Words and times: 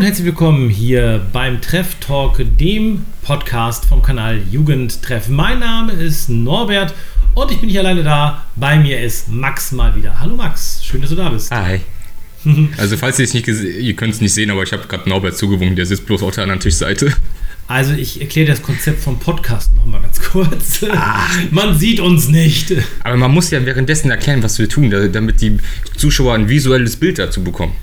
Und 0.00 0.06
herzlich 0.06 0.28
willkommen 0.28 0.70
hier 0.70 1.26
beim 1.30 1.60
Treff 1.60 1.96
Talk, 2.00 2.40
dem 2.58 3.04
Podcast 3.20 3.84
vom 3.84 4.02
Kanal 4.02 4.40
Jugendtreff. 4.50 5.28
Mein 5.28 5.58
Name 5.58 5.92
ist 5.92 6.30
Norbert 6.30 6.94
und 7.34 7.50
ich 7.50 7.58
bin 7.58 7.66
nicht 7.66 7.78
alleine 7.78 8.02
da. 8.02 8.46
Bei 8.56 8.78
mir 8.78 8.98
ist 8.98 9.28
Max 9.28 9.72
mal 9.72 9.94
wieder. 9.94 10.18
Hallo 10.18 10.36
Max, 10.36 10.82
schön, 10.82 11.02
dass 11.02 11.10
du 11.10 11.16
da 11.16 11.28
bist. 11.28 11.50
Hi. 11.50 11.80
Also 12.78 12.96
falls 12.96 13.18
ihr 13.18 13.26
es 13.26 13.34
nicht 13.34 13.46
ihr 13.46 13.94
könnt 13.94 14.14
es 14.14 14.22
nicht 14.22 14.32
sehen, 14.32 14.50
aber 14.50 14.62
ich 14.62 14.72
habe 14.72 14.88
gerade 14.88 15.06
Norbert 15.06 15.36
zugewunken, 15.36 15.76
der 15.76 15.84
sitzt 15.84 16.06
bloß 16.06 16.22
auf 16.22 16.34
der 16.34 16.44
anderen 16.44 16.60
Tischseite. 16.60 17.12
Also 17.68 17.92
ich 17.92 18.22
erkläre 18.22 18.48
das 18.48 18.62
Konzept 18.62 19.02
vom 19.02 19.18
Podcast 19.18 19.76
nochmal 19.76 20.00
ganz 20.00 20.18
kurz. 20.18 20.82
Ah. 20.90 21.26
Man 21.50 21.78
sieht 21.78 22.00
uns 22.00 22.28
nicht. 22.28 22.72
Aber 23.04 23.18
man 23.18 23.32
muss 23.32 23.50
ja 23.50 23.66
währenddessen 23.66 24.10
erklären, 24.10 24.42
was 24.42 24.58
wir 24.58 24.66
tun, 24.66 24.88
damit 25.12 25.42
die 25.42 25.58
Zuschauer 25.94 26.36
ein 26.36 26.48
visuelles 26.48 26.96
Bild 26.96 27.18
dazu 27.18 27.44
bekommen. 27.44 27.74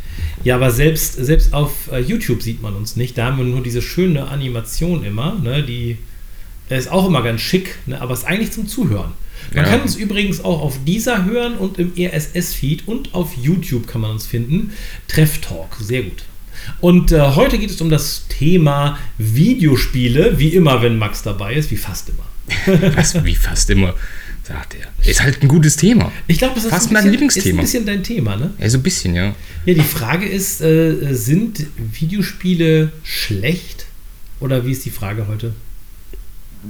Ja, 0.43 0.55
aber 0.55 0.71
selbst, 0.71 1.13
selbst 1.13 1.53
auf 1.53 1.91
äh, 1.91 1.99
YouTube 1.99 2.41
sieht 2.41 2.61
man 2.61 2.75
uns 2.75 2.95
nicht. 2.95 3.17
Da 3.17 3.25
haben 3.25 3.37
wir 3.37 3.45
nur 3.45 3.61
diese 3.61 3.81
schöne 3.81 4.27
Animation 4.27 5.03
immer. 5.03 5.35
Ne? 5.35 5.63
Die 5.63 5.97
ist 6.69 6.91
auch 6.91 7.07
immer 7.07 7.21
ganz 7.23 7.41
schick, 7.41 7.77
ne? 7.85 8.01
aber 8.01 8.13
ist 8.13 8.25
eigentlich 8.25 8.51
zum 8.51 8.67
Zuhören. 8.67 9.13
Man 9.53 9.65
ja. 9.65 9.71
kann 9.71 9.81
uns 9.81 9.95
übrigens 9.95 10.43
auch 10.43 10.61
auf 10.61 10.79
dieser 10.85 11.25
hören 11.25 11.55
und 11.57 11.79
im 11.79 11.93
RSS-Feed 11.97 12.87
und 12.87 13.13
auf 13.13 13.35
YouTube 13.35 13.87
kann 13.87 14.01
man 14.01 14.11
uns 14.11 14.25
finden. 14.25 14.71
Treff 15.07 15.39
Talk, 15.39 15.77
sehr 15.79 16.03
gut. 16.03 16.23
Und 16.81 17.11
äh, 17.11 17.21
heute 17.21 17.57
geht 17.59 17.69
es 17.69 17.79
um 17.81 17.89
das 17.89 18.27
Thema 18.27 18.97
Videospiele, 19.17 20.39
wie 20.39 20.49
immer, 20.49 20.81
wenn 20.81 20.97
Max 20.97 21.23
dabei 21.23 21.53
ist, 21.53 21.71
wie 21.71 21.77
fast 21.77 22.09
immer. 22.09 22.25
Was, 22.95 23.23
wie 23.25 23.35
fast 23.35 23.69
immer 23.69 23.93
sagt 24.47 24.75
er. 24.75 25.09
Ist 25.09 25.21
halt 25.21 25.41
ein 25.41 25.47
gutes 25.47 25.75
Thema. 25.75 26.11
Ich 26.27 26.37
glaube, 26.37 26.55
das 26.55 26.65
ist 26.65 26.69
fast 26.69 26.91
mein 26.91 27.09
Lieblingsthema. 27.09 27.61
Ist 27.61 27.75
ein 27.75 27.81
bisschen 27.81 27.85
dein 27.85 28.03
Thema, 28.03 28.37
ne? 28.37 28.51
Ja, 28.59 28.69
so 28.69 28.77
ein 28.77 28.83
bisschen, 28.83 29.13
ja. 29.13 29.35
Ja, 29.65 29.73
die 29.73 29.81
Frage 29.81 30.25
ist, 30.27 30.61
äh, 30.61 31.13
sind 31.13 31.65
Videospiele 31.77 32.91
schlecht? 33.03 33.85
Oder 34.39 34.65
wie 34.65 34.71
ist 34.71 34.85
die 34.85 34.91
Frage 34.91 35.27
heute? 35.27 35.53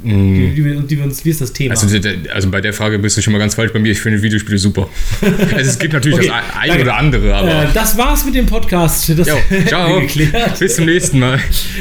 Mm. 0.03 0.53
Die, 0.56 0.56
die, 0.56 0.88
die, 0.88 1.25
wie 1.25 1.30
ist 1.30 1.42
das 1.42 1.53
Thema? 1.53 1.72
Also, 1.72 1.88
also, 2.34 2.50
bei 2.52 2.61
der 2.61 2.73
Frage 2.73 3.00
bist 3.00 3.17
du 3.17 3.22
schon 3.22 3.34
mal 3.34 3.39
ganz 3.39 3.56
falsch 3.56 3.72
bei 3.72 3.80
mir. 3.80 3.91
Ich 3.91 4.02
finde 4.02 4.22
Videospiele 4.22 4.58
super. 4.58 4.89
also 5.22 5.56
es 5.56 5.80
gibt 5.80 5.94
natürlich 5.94 6.19
okay, 6.19 6.28
das 6.28 6.58
eine 6.59 6.81
oder 6.81 6.97
andere, 6.97 7.36
aber. 7.36 7.64
Äh, 7.64 7.73
das 7.73 7.97
war's 7.97 8.25
mit 8.25 8.36
dem 8.36 8.45
Podcast. 8.45 9.09
Das 9.17 9.28
jo, 9.28 9.38
ciao. 9.66 10.02
Bis 10.59 10.75
zum 10.75 10.86
nächsten 10.86 11.19
Mal. 11.19 11.39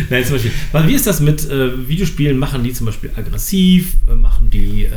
Nein, 0.09 0.25
zum 0.25 0.35
Beispiel. 0.35 0.53
Weil 0.73 0.89
wie 0.89 0.95
ist 0.95 1.07
das 1.07 1.21
mit 1.21 1.49
äh, 1.51 1.89
Videospielen? 1.89 2.39
Machen 2.39 2.63
die 2.63 2.73
zum 2.73 2.87
Beispiel 2.87 3.11
aggressiv? 3.17 3.95
Äh, 4.09 4.15
machen 4.15 4.51
die 4.51 4.85
äh, 4.85 4.91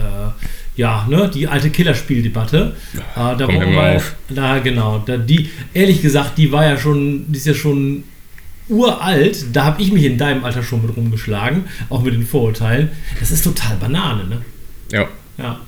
ja, 0.80 1.06
ne, 1.10 1.30
die 1.32 1.46
alte 1.46 1.70
Killerspieldebatte. 1.70 2.74
Ja, 2.94 3.34
äh, 3.34 3.38
da 3.38 3.50
wir 3.50 3.68
mal 3.68 3.98
auf. 3.98 4.16
Da, 4.30 4.60
genau. 4.60 5.04
Da, 5.06 5.18
die, 5.18 5.50
ehrlich 5.74 6.02
gesagt, 6.02 6.38
die 6.38 6.54
war 6.54 6.64
ja 6.64 6.78
schon, 6.78 7.26
die 7.28 7.38
ist 7.38 7.48
ja 7.48 7.54
schon 7.54 8.06
uralt. 8.70 9.48
Da 9.52 9.66
habe 9.66 9.82
ich 9.82 9.92
mich 9.92 10.06
in 10.06 10.18
deinem 10.18 10.46
Alter 10.46 10.64
schon 10.64 10.82
mit 10.82 10.96
rumgeschlagen, 10.96 11.66
auch 11.90 12.02
mit 12.02 12.14
den 12.14 12.26
Vorurteilen. 12.26 12.92
Das 13.20 13.30
ist 13.30 13.44
total 13.44 13.76
Banane, 13.76 14.24
ne? 14.24 14.42
Ja. 14.90 15.10
Ja. 15.38 15.60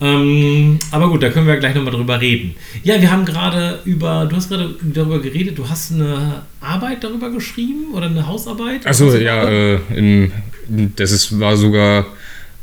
Ähm, 0.00 0.80
aber 0.90 1.10
gut, 1.10 1.22
da 1.22 1.28
können 1.28 1.46
wir 1.46 1.56
gleich 1.58 1.76
nochmal 1.76 1.94
drüber 1.94 2.20
reden. 2.20 2.56
Ja, 2.82 3.00
wir 3.00 3.12
haben 3.12 3.24
gerade 3.24 3.78
über, 3.84 4.26
du 4.28 4.34
hast 4.34 4.48
gerade 4.48 4.74
darüber 4.82 5.20
geredet, 5.20 5.58
du 5.58 5.68
hast 5.68 5.92
eine 5.92 6.42
Arbeit 6.60 7.04
darüber 7.04 7.30
geschrieben 7.30 7.94
oder 7.94 8.06
eine 8.06 8.26
Hausarbeit? 8.26 8.84
Achso, 8.84 9.14
ja, 9.14 9.48
äh, 9.48 9.78
in, 9.94 10.32
das 10.96 11.12
ist, 11.12 11.38
war 11.38 11.56
sogar 11.56 12.06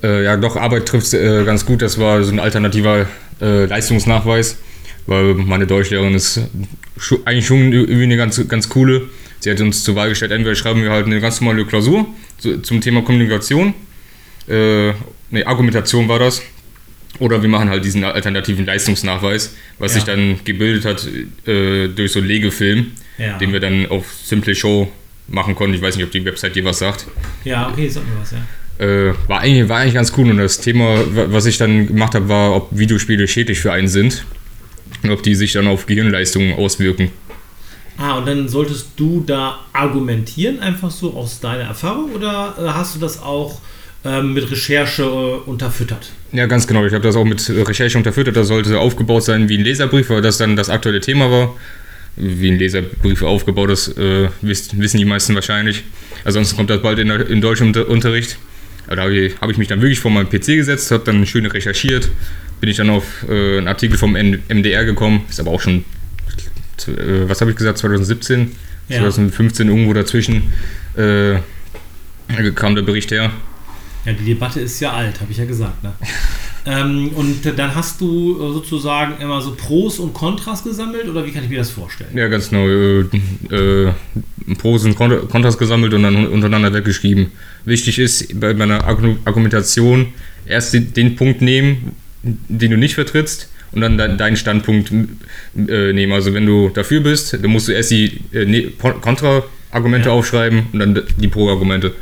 äh, 0.07 0.23
ja, 0.23 0.37
doch, 0.37 0.55
Arbeit 0.55 0.85
trifft 0.85 1.13
äh, 1.13 1.43
ganz 1.43 1.65
gut. 1.65 1.81
Das 1.81 1.99
war 1.99 2.23
so 2.23 2.31
ein 2.31 2.39
alternativer 2.39 3.07
äh, 3.41 3.65
Leistungsnachweis, 3.65 4.57
weil 5.05 5.33
meine 5.35 5.67
Deutschlehrerin 5.67 6.13
ist 6.13 6.39
eigentlich 7.25 7.45
schon 7.45 7.73
irgendwie 7.73 8.03
eine 8.03 8.17
ganz, 8.17 8.47
ganz 8.47 8.69
coole. 8.69 9.09
Sie 9.39 9.51
hat 9.51 9.59
uns 9.61 9.83
zur 9.83 9.95
Wahl 9.95 10.09
gestellt, 10.09 10.31
entweder 10.31 10.55
schreiben 10.55 10.81
wir 10.81 10.91
halt 10.91 11.05
eine 11.05 11.19
ganz 11.19 11.41
normale 11.41 11.65
Klausur 11.65 12.07
zu, 12.37 12.61
zum 12.61 12.81
Thema 12.81 13.03
Kommunikation, 13.03 13.73
äh, 14.47 14.93
ne, 15.29 15.45
Argumentation 15.45 16.07
war 16.07 16.17
das, 16.17 16.41
oder 17.19 17.41
wir 17.41 17.49
machen 17.49 17.69
halt 17.69 17.85
diesen 17.85 18.03
alternativen 18.03 18.65
Leistungsnachweis, 18.65 19.55
was 19.77 19.91
ja. 19.91 19.95
sich 19.95 20.05
dann 20.05 20.39
gebildet 20.43 20.85
hat 20.85 21.07
äh, 21.47 21.87
durch 21.87 22.13
so 22.13 22.19
Legefilm, 22.19 22.93
ja. 23.19 23.37
den 23.37 23.53
wir 23.53 23.59
dann 23.59 23.85
auf 23.87 24.11
Simple 24.23 24.55
Show 24.55 24.91
machen 25.27 25.53
konnten. 25.55 25.75
Ich 25.75 25.81
weiß 25.81 25.95
nicht, 25.97 26.05
ob 26.05 26.11
die 26.11 26.25
Website 26.25 26.55
dir 26.55 26.63
was 26.63 26.79
sagt. 26.79 27.05
Ja, 27.43 27.69
okay, 27.69 27.87
sag 27.87 28.03
mir 28.03 28.19
was, 28.19 28.31
ja. 28.31 28.39
Äh, 28.79 29.13
war, 29.27 29.39
eigentlich, 29.41 29.69
war 29.69 29.79
eigentlich 29.79 29.95
ganz 29.95 30.13
cool. 30.17 30.29
Und 30.29 30.37
das 30.37 30.59
Thema, 30.59 30.99
was 31.13 31.45
ich 31.45 31.57
dann 31.57 31.87
gemacht 31.87 32.15
habe, 32.15 32.29
war, 32.29 32.55
ob 32.55 32.69
Videospiele 32.71 33.27
schädlich 33.27 33.59
für 33.59 33.71
einen 33.71 33.87
sind 33.87 34.23
und 35.03 35.11
ob 35.11 35.23
die 35.23 35.35
sich 35.35 35.53
dann 35.53 35.67
auf 35.67 35.85
Gehirnleistungen 35.85 36.53
auswirken. 36.53 37.11
Ah, 37.97 38.19
und 38.19 38.27
dann 38.27 38.47
solltest 38.47 38.89
du 38.95 39.23
da 39.25 39.59
argumentieren, 39.73 40.59
einfach 40.59 40.91
so 40.91 41.13
aus 41.15 41.39
deiner 41.39 41.63
Erfahrung, 41.63 42.11
oder 42.11 42.55
äh, 42.59 42.67
hast 42.67 42.95
du 42.95 42.99
das 42.99 43.21
auch 43.21 43.59
ähm, 44.05 44.33
mit 44.33 44.49
Recherche 44.51 45.03
äh, 45.03 45.49
unterfüttert? 45.49 46.11
Ja, 46.31 46.45
ganz 46.45 46.67
genau. 46.67 46.85
Ich 46.85 46.93
habe 46.93 47.03
das 47.03 47.15
auch 47.15 47.25
mit 47.25 47.49
Recherche 47.49 47.97
unterfüttert. 47.97 48.35
Das 48.35 48.47
sollte 48.47 48.79
aufgebaut 48.79 49.23
sein 49.23 49.49
wie 49.49 49.57
ein 49.57 49.63
Leserbrief, 49.63 50.09
weil 50.11 50.21
das 50.21 50.37
dann 50.37 50.55
das 50.55 50.69
aktuelle 50.69 50.99
Thema 50.99 51.31
war. 51.31 51.55
Wie 52.15 52.51
ein 52.51 52.59
Leserbrief 52.59 53.23
aufgebaut 53.23 53.69
ist, 53.69 53.97
äh, 53.97 54.29
wissen 54.41 54.97
die 54.97 55.05
meisten 55.05 55.33
wahrscheinlich. 55.35 55.83
Ansonsten 56.23 56.55
kommt 56.55 56.69
das 56.69 56.81
bald 56.81 56.99
in, 56.99 57.09
in 57.09 57.41
deutschem 57.41 57.73
Unterricht. 57.73 58.37
Da 58.87 59.03
habe 59.03 59.13
ich, 59.13 59.39
hab 59.39 59.49
ich, 59.49 59.57
mich 59.57 59.67
dann 59.67 59.81
wirklich 59.81 59.99
vor 59.99 60.11
meinen 60.11 60.29
PC 60.29 60.45
gesetzt, 60.47 60.91
habe 60.91 61.03
dann 61.03 61.25
schön 61.25 61.45
recherchiert, 61.45 62.09
bin 62.59 62.69
ich 62.69 62.77
dann 62.77 62.89
auf 62.89 63.25
äh, 63.29 63.57
einen 63.57 63.67
Artikel 63.67 63.97
vom 63.97 64.13
MDR 64.13 64.85
gekommen, 64.85 65.25
ist 65.29 65.39
aber 65.39 65.51
auch 65.51 65.61
schon, 65.61 65.83
äh, 66.87 67.27
was 67.27 67.41
habe 67.41 67.51
ich 67.51 67.57
gesagt, 67.57 67.79
2017, 67.79 68.51
ja. 68.89 68.99
2015 68.99 69.67
irgendwo 69.67 69.93
dazwischen 69.93 70.53
äh, 70.95 71.35
kam 72.55 72.75
der 72.75 72.83
Bericht 72.83 73.11
her. 73.11 73.31
Ja, 74.05 74.13
die 74.13 74.25
Debatte 74.25 74.61
ist 74.61 74.79
ja 74.79 74.93
alt, 74.93 75.19
habe 75.19 75.31
ich 75.31 75.37
ja 75.37 75.45
gesagt. 75.45 75.83
Ne? 75.83 75.93
ähm, 76.67 77.09
und 77.15 77.45
dann 77.57 77.75
hast 77.75 78.01
du 78.01 78.51
sozusagen 78.51 79.21
immer 79.21 79.41
so 79.41 79.55
Pros 79.55 79.99
und 79.99 80.13
Kontras 80.13 80.65
gesammelt 80.65 81.07
oder 81.07 81.25
wie 81.25 81.31
kann 81.31 81.43
ich 81.43 81.49
mir 81.49 81.59
das 81.59 81.69
vorstellen? 81.69 82.09
Ja, 82.13 82.27
ganz 82.27 82.49
genau. 82.49 82.67
Äh, 82.67 82.99
äh, 83.55 83.93
Pros 84.57 84.83
und 84.83 84.95
Kontras 84.95 85.57
gesammelt 85.57 85.93
und 85.93 86.03
dann 86.03 86.27
untereinander 86.27 86.73
weggeschrieben. 86.73 87.31
Wichtig 87.63 87.99
ist 87.99 88.37
bei 88.39 88.53
meiner 88.53 88.83
Argumentation 88.83 90.07
erst 90.45 90.73
den 90.73 91.15
Punkt 91.15 91.41
nehmen, 91.41 91.93
den 92.23 92.71
du 92.71 92.77
nicht 92.77 92.95
vertrittst 92.95 93.49
und 93.71 93.79
dann 93.81 93.97
deinen 94.17 94.35
Standpunkt 94.35 94.91
äh, 94.91 95.93
nehmen. 95.93 96.11
Also 96.11 96.33
wenn 96.33 96.45
du 96.45 96.69
dafür 96.69 96.99
bist, 96.99 97.33
dann 97.33 97.49
musst 97.49 97.69
du 97.69 97.71
erst 97.71 97.91
die 97.91 98.19
äh, 98.33 98.43
ne-, 98.45 98.71
Kontra-Argumente 99.01 100.09
ja. 100.09 100.15
aufschreiben 100.15 100.67
und 100.73 100.79
dann 100.79 101.03
die 101.17 101.27
Pro-Argumente. 101.29 101.93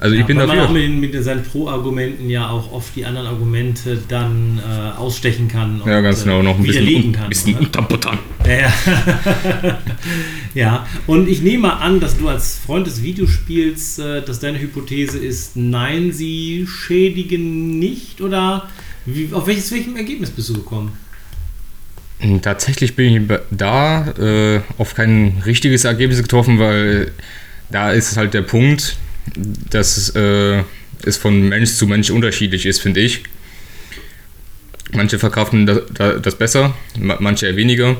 Also 0.00 0.14
ich 0.14 0.20
ja, 0.20 0.26
bin 0.26 0.38
weil 0.38 0.46
dafür. 0.46 0.62
man 0.62 0.70
auch 0.70 0.72
mit, 0.72 1.12
mit 1.12 1.24
seinen 1.24 1.42
Pro-Argumenten 1.42 2.30
ja 2.30 2.48
auch 2.48 2.70
oft 2.70 2.94
die 2.94 3.04
anderen 3.04 3.26
Argumente 3.26 4.00
dann 4.06 4.60
äh, 4.60 4.96
ausstechen 4.96 5.48
kann. 5.48 5.80
Und, 5.80 5.90
ja, 5.90 6.00
ganz 6.00 6.22
genau, 6.22 6.40
noch 6.40 6.56
ein 6.56 6.62
bisschen, 6.62 7.12
kann, 7.12 7.28
bisschen 7.28 7.58
unterbuttern. 7.58 8.18
Ja. 8.46 8.72
ja, 10.54 10.86
und 11.08 11.28
ich 11.28 11.42
nehme 11.42 11.78
an, 11.78 11.98
dass 11.98 12.16
du 12.16 12.28
als 12.28 12.58
Freund 12.64 12.86
des 12.86 13.02
Videospiels, 13.02 13.98
äh, 13.98 14.22
dass 14.22 14.38
deine 14.38 14.60
Hypothese 14.60 15.18
ist, 15.18 15.56
nein, 15.56 16.12
sie 16.12 16.68
schädigen 16.68 17.80
nicht 17.80 18.20
oder 18.20 18.68
wie, 19.04 19.30
auf 19.32 19.48
welches, 19.48 19.72
welchem 19.72 19.96
Ergebnis 19.96 20.30
bist 20.30 20.48
du 20.50 20.54
gekommen? 20.54 20.92
Hm, 22.20 22.40
tatsächlich 22.40 22.94
bin 22.94 23.28
ich 23.28 23.38
da 23.50 24.08
äh, 24.12 24.60
auf 24.76 24.94
kein 24.94 25.42
richtiges 25.44 25.84
Ergebnis 25.84 26.22
getroffen, 26.22 26.60
weil 26.60 27.10
da 27.70 27.90
ist 27.90 28.16
halt 28.16 28.34
der 28.34 28.42
Punkt, 28.42 28.96
dass 29.70 30.10
äh, 30.10 30.62
es 31.04 31.16
von 31.16 31.48
Mensch 31.48 31.72
zu 31.72 31.86
Mensch 31.86 32.10
unterschiedlich 32.10 32.66
ist, 32.66 32.80
finde 32.80 33.00
ich. 33.00 33.22
Manche 34.92 35.18
verkraften 35.18 35.66
das, 35.66 35.82
das 36.22 36.38
besser, 36.38 36.74
manche 36.98 37.46
eher 37.46 37.56
weniger. 37.56 37.96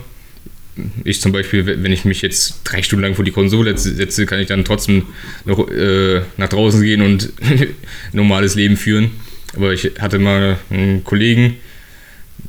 Ich 1.04 1.20
zum 1.20 1.32
Beispiel, 1.32 1.66
wenn 1.66 1.92
ich 1.92 2.04
mich 2.04 2.22
jetzt 2.22 2.60
drei 2.64 2.82
Stunden 2.82 3.04
lang 3.04 3.14
vor 3.14 3.24
die 3.24 3.32
Konsole 3.32 3.76
setze, 3.76 4.26
kann 4.26 4.38
ich 4.38 4.46
dann 4.46 4.64
trotzdem 4.64 5.04
noch 5.44 5.68
äh, 5.70 6.22
nach 6.36 6.48
draußen 6.48 6.80
gehen 6.80 7.02
und 7.02 7.32
normales 8.12 8.54
Leben 8.54 8.76
führen. 8.76 9.10
Aber 9.56 9.72
ich 9.72 9.92
hatte 9.98 10.18
mal 10.18 10.58
einen 10.70 11.02
Kollegen, 11.04 11.56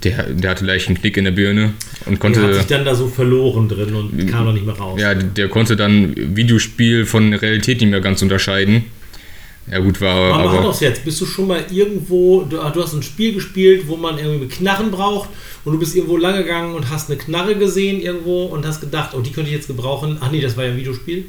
der, 0.03 0.29
der 0.29 0.51
hatte 0.51 0.65
leicht 0.65 0.87
einen 0.87 0.97
Knick 0.97 1.17
in 1.17 1.25
der 1.25 1.31
Birne 1.31 1.73
und 2.05 2.19
konnte. 2.19 2.39
Der 2.39 2.49
hat 2.49 2.55
sich 2.55 2.67
dann 2.67 2.85
da 2.85 2.95
so 2.95 3.07
verloren 3.07 3.67
drin 3.67 3.93
und 3.95 4.27
kam 4.27 4.45
noch 4.45 4.53
nicht 4.53 4.65
mehr 4.65 4.75
raus. 4.75 4.99
Ja, 4.99 5.13
der 5.13 5.49
konnte 5.49 5.75
dann 5.75 6.13
Videospiel 6.35 7.05
von 7.05 7.33
Realität 7.33 7.81
nicht 7.81 7.89
mehr 7.89 8.01
ganz 8.01 8.21
unterscheiden. 8.21 8.85
Ja, 9.69 9.79
gut, 9.79 10.01
war. 10.01 10.33
Aber 10.33 10.53
mach 10.53 10.63
doch 10.63 10.81
jetzt. 10.81 11.05
Bist 11.05 11.21
du 11.21 11.25
schon 11.25 11.47
mal 11.47 11.63
irgendwo. 11.69 12.41
Du, 12.41 12.57
du, 12.57 12.83
hast 12.83 12.93
ein 12.93 13.03
Spiel 13.03 13.33
gespielt, 13.33 13.83
wo 13.87 13.97
man 13.97 14.17
irgendwie 14.17 14.39
mit 14.39 14.51
Knarren 14.51 14.89
braucht 14.89 15.29
und 15.63 15.73
du 15.73 15.79
bist 15.79 15.95
irgendwo 15.95 16.17
lang 16.17 16.37
gegangen 16.37 16.75
und 16.75 16.89
hast 16.89 17.09
eine 17.09 17.19
Knarre 17.19 17.55
gesehen 17.55 18.01
irgendwo 18.01 18.45
und 18.45 18.65
hast 18.65 18.81
gedacht, 18.81 19.11
oh, 19.13 19.21
die 19.21 19.31
könnte 19.31 19.49
ich 19.49 19.55
jetzt 19.55 19.67
gebrauchen. 19.67 20.17
Ach 20.21 20.31
nee, 20.31 20.41
das 20.41 20.57
war 20.57 20.63
ja 20.63 20.71
ein 20.71 20.77
Videospiel. 20.77 21.25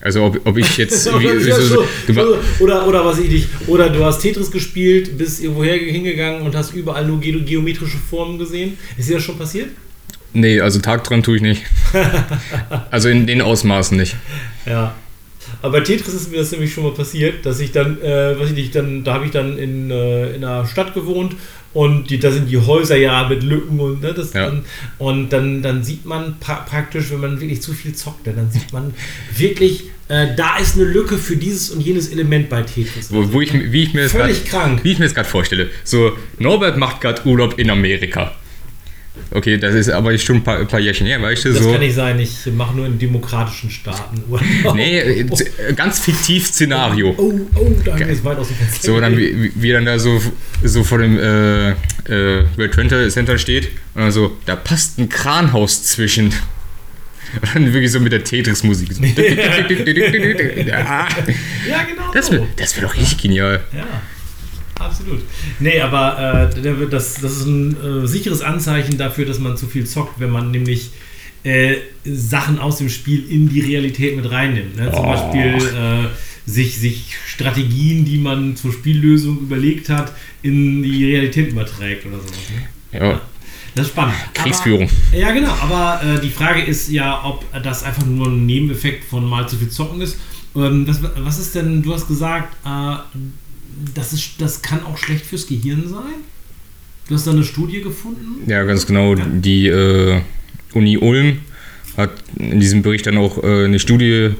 Also 0.00 0.24
ob, 0.24 0.46
ob 0.46 0.56
ich 0.58 0.76
jetzt 0.76 1.06
ja, 1.22 1.60
so, 1.60 1.84
so, 2.12 2.38
oder 2.60 2.86
oder 2.86 3.04
was 3.04 3.18
ich 3.18 3.30
nicht 3.30 3.48
oder 3.66 3.88
du 3.88 4.04
hast 4.04 4.20
Tetris 4.20 4.50
gespielt, 4.50 5.16
bist 5.16 5.42
irgendwo 5.42 5.64
hingegangen 5.64 6.42
und 6.42 6.54
hast 6.54 6.74
überall 6.74 7.06
nur 7.06 7.20
ge 7.20 7.40
geometrische 7.40 7.96
Formen 7.96 8.38
gesehen. 8.38 8.76
Ist 8.98 9.08
dir 9.08 9.14
das 9.14 9.22
schon 9.22 9.38
passiert? 9.38 9.68
Nee, 10.34 10.60
also 10.60 10.80
Tagträumen 10.80 11.22
tue 11.22 11.36
ich 11.36 11.42
nicht. 11.42 11.62
also 12.90 13.08
in 13.08 13.26
den 13.26 13.40
Ausmaßen 13.40 13.96
nicht. 13.96 14.16
Ja. 14.66 14.94
Aber 15.62 15.78
bei 15.78 15.80
Tetris 15.80 16.12
ist 16.12 16.30
mir 16.30 16.38
das 16.38 16.52
nämlich 16.52 16.74
schon 16.74 16.84
mal 16.84 16.92
passiert, 16.92 17.46
dass 17.46 17.60
ich 17.60 17.72
dann, 17.72 18.00
äh, 18.02 18.38
weiß 18.38 18.50
ich 18.50 18.56
nicht, 18.56 18.74
dann, 18.74 19.04
da 19.04 19.14
habe 19.14 19.24
ich 19.24 19.30
dann 19.30 19.56
in, 19.56 19.90
äh, 19.90 20.34
in 20.34 20.44
einer 20.44 20.66
Stadt 20.66 20.92
gewohnt 20.92 21.36
und 21.82 22.08
die, 22.10 22.18
da 22.18 22.30
sind 22.30 22.48
die 22.50 22.56
Häuser 22.56 22.96
ja 22.96 23.28
mit 23.28 23.42
Lücken 23.42 23.78
und 23.80 24.00
ne, 24.02 24.14
das 24.14 24.32
Ja. 24.32 24.46
dann, 24.46 24.64
und 24.98 25.30
dann, 25.32 25.62
dann 25.62 25.84
sieht 25.84 26.04
man 26.06 26.36
pra 26.40 26.54
praktisch, 26.68 27.10
wenn 27.10 27.20
man 27.20 27.40
wirklich 27.40 27.60
zu 27.60 27.72
viel 27.74 27.94
zockt, 27.94 28.26
dann 28.26 28.50
sieht 28.50 28.72
man 28.72 28.94
wirklich, 29.36 29.84
äh, 30.08 30.28
da 30.36 30.56
ist 30.56 30.76
eine 30.76 30.84
Lücke 30.84 31.18
für 31.18 31.36
dieses 31.36 31.70
und 31.70 31.80
jenes 31.82 32.08
Element 32.08 32.48
bei 32.48 32.62
Tetris. 32.62 33.12
Wo, 33.12 33.30
wo 33.32 33.40
ich, 33.42 33.52
wie 33.52 33.82
ich 33.82 33.92
mir 33.92 34.04
das 34.04 34.12
Völlig 34.12 34.44
grad- 34.46 34.62
krank. 34.62 34.80
Wie 34.84 34.92
ich 34.92 34.98
mir 34.98 35.04
das 35.04 35.14
gerade 35.14 35.28
vorstelle. 35.28 35.68
So, 35.84 36.12
Norbert 36.38 36.78
macht 36.78 37.00
gerade 37.02 37.26
Urlaub 37.26 37.58
in 37.58 37.68
Amerika. 37.70 38.34
Okay, 39.32 39.58
das 39.58 39.74
ist 39.74 39.90
aber 39.90 40.16
schon 40.18 40.36
ein 40.36 40.44
paar, 40.44 40.58
ein 40.58 40.68
paar 40.68 40.78
Jährchen 40.80 41.06
her, 41.06 41.20
weißt 41.20 41.44
du? 41.46 41.52
Das 41.52 41.62
so. 41.62 41.72
kann 41.72 41.80
nicht 41.80 41.94
sein, 41.94 42.18
ich 42.20 42.30
mache 42.54 42.76
nur 42.76 42.86
in 42.86 42.98
demokratischen 42.98 43.70
Staaten 43.70 44.22
Urlaub. 44.28 44.74
Nee, 44.76 44.98
äh, 44.98 45.26
z- 45.26 45.50
äh, 45.58 45.72
ganz 45.74 45.98
fiktiv 45.98 46.46
Szenario. 46.46 47.14
Oh, 47.18 47.32
oh, 47.56 47.72
da 47.84 47.96
ist 47.96 48.24
weit 48.24 48.38
aus 48.38 48.48
dem 48.48 48.56
Fenster. 48.56 48.86
So, 48.86 49.00
dann 49.00 49.16
wie, 49.18 49.50
wie- 49.54 49.72
dann 49.72 49.84
da 49.84 49.98
so, 49.98 50.20
so 50.62 50.84
vor 50.84 50.98
dem 50.98 51.18
äh, 51.18 51.70
äh, 51.70 52.44
World 52.56 52.72
Trade 52.72 53.08
Center 53.08 53.36
steht 53.38 53.68
und 53.94 54.02
dann 54.02 54.12
so, 54.12 54.36
da 54.46 54.54
passt 54.56 54.98
ein 54.98 55.08
Kranhaus 55.08 55.82
zwischen. 55.84 56.26
Und 57.42 57.54
dann 57.54 57.72
wirklich 57.74 57.90
so 57.90 57.98
mit 57.98 58.12
der 58.12 58.22
Tetris-Musik. 58.22 58.92
So. 58.94 59.02
Ja, 61.68 61.82
genau. 61.82 62.12
das 62.14 62.30
wäre 62.30 62.42
wär 62.56 62.82
doch 62.82 62.94
richtig 62.96 63.18
genial. 63.18 63.60
Ja, 63.76 63.84
absolut. 64.86 65.20
Nee, 65.60 65.80
aber 65.80 66.50
äh, 66.54 66.88
das, 66.90 67.14
das 67.20 67.36
ist 67.36 67.46
ein 67.46 67.76
äh, 68.04 68.06
sicheres 68.06 68.40
Anzeichen 68.40 68.96
dafür, 68.98 69.24
dass 69.26 69.38
man 69.38 69.56
zu 69.56 69.66
viel 69.66 69.86
zockt, 69.86 70.18
wenn 70.20 70.30
man 70.30 70.50
nämlich 70.50 70.90
äh, 71.44 71.76
Sachen 72.04 72.58
aus 72.58 72.78
dem 72.78 72.88
Spiel 72.88 73.30
in 73.30 73.48
die 73.48 73.60
Realität 73.60 74.16
mit 74.16 74.30
reinnimmt. 74.30 74.76
Ne? 74.76 74.90
Zum 74.92 75.04
Oh. 75.04 75.08
Beispiel 75.08 75.56
äh, 75.56 76.08
sich, 76.50 76.78
sich 76.78 77.16
Strategien, 77.26 78.04
die 78.04 78.18
man 78.18 78.56
zur 78.56 78.72
Spiellösung 78.72 79.38
überlegt 79.40 79.88
hat, 79.88 80.12
in 80.42 80.82
die 80.82 81.04
Realität 81.12 81.50
überträgt 81.50 82.06
oder 82.06 82.18
sowas. 82.18 82.36
Ne? 82.92 82.98
Ja, 83.00 83.20
Das 83.74 83.86
ist 83.86 83.92
spannend. 83.92 84.14
Kriegsführung. 84.34 84.88
Aber, 85.10 85.18
ja, 85.20 85.32
genau. 85.32 85.50
Aber 85.60 86.00
äh, 86.04 86.20
die 86.20 86.30
Frage 86.30 86.62
ist 86.62 86.88
ja, 86.90 87.24
ob 87.24 87.44
das 87.62 87.82
einfach 87.82 88.06
nur 88.06 88.28
ein 88.28 88.46
Nebeneffekt 88.46 89.04
von 89.04 89.24
mal 89.28 89.48
zu 89.48 89.56
viel 89.56 89.68
Zocken 89.68 90.00
ist. 90.00 90.18
Ähm, 90.54 90.86
was, 90.88 91.00
was 91.18 91.38
ist 91.38 91.54
denn, 91.54 91.82
du 91.82 91.92
hast 91.92 92.08
gesagt, 92.08 92.56
äh, 92.64 92.96
das, 93.94 94.12
ist, 94.12 94.32
das 94.38 94.62
kann 94.62 94.82
auch 94.84 94.96
schlecht 94.98 95.26
fürs 95.26 95.46
Gehirn 95.46 95.88
sein? 95.88 96.24
Du 97.08 97.14
hast 97.14 97.26
da 97.26 97.30
eine 97.30 97.44
Studie 97.44 97.82
gefunden? 97.82 98.48
ja, 98.50 98.64
ganz 98.64 98.86
genau. 98.86 99.14
Die 99.14 99.68
äh, 99.68 100.20
Uni 100.72 100.98
Ulm 100.98 101.38
hat 101.96 102.10
in 102.36 102.58
diesem 102.60 102.82
Bericht 102.82 103.06
dann 103.06 103.16
auch 103.16 103.42
äh, 103.42 103.64
eine 103.64 103.78
Studie 103.78 104.30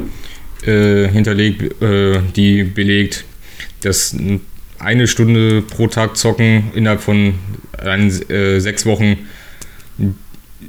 äh, 0.67 1.09
hinterlegt, 1.09 1.81
äh, 1.83 2.21
die 2.35 2.65
belegt, 2.65 3.25
dass 3.83 4.17
eine 4.79 5.07
Stunde 5.07 5.63
pro 5.63 5.87
Tag 5.87 6.17
zocken 6.17 6.65
innerhalb 6.75 7.01
von 7.01 7.35
ein, 7.79 8.11
äh, 8.31 8.59
sechs 8.61 8.85
Wochen, 8.85 9.17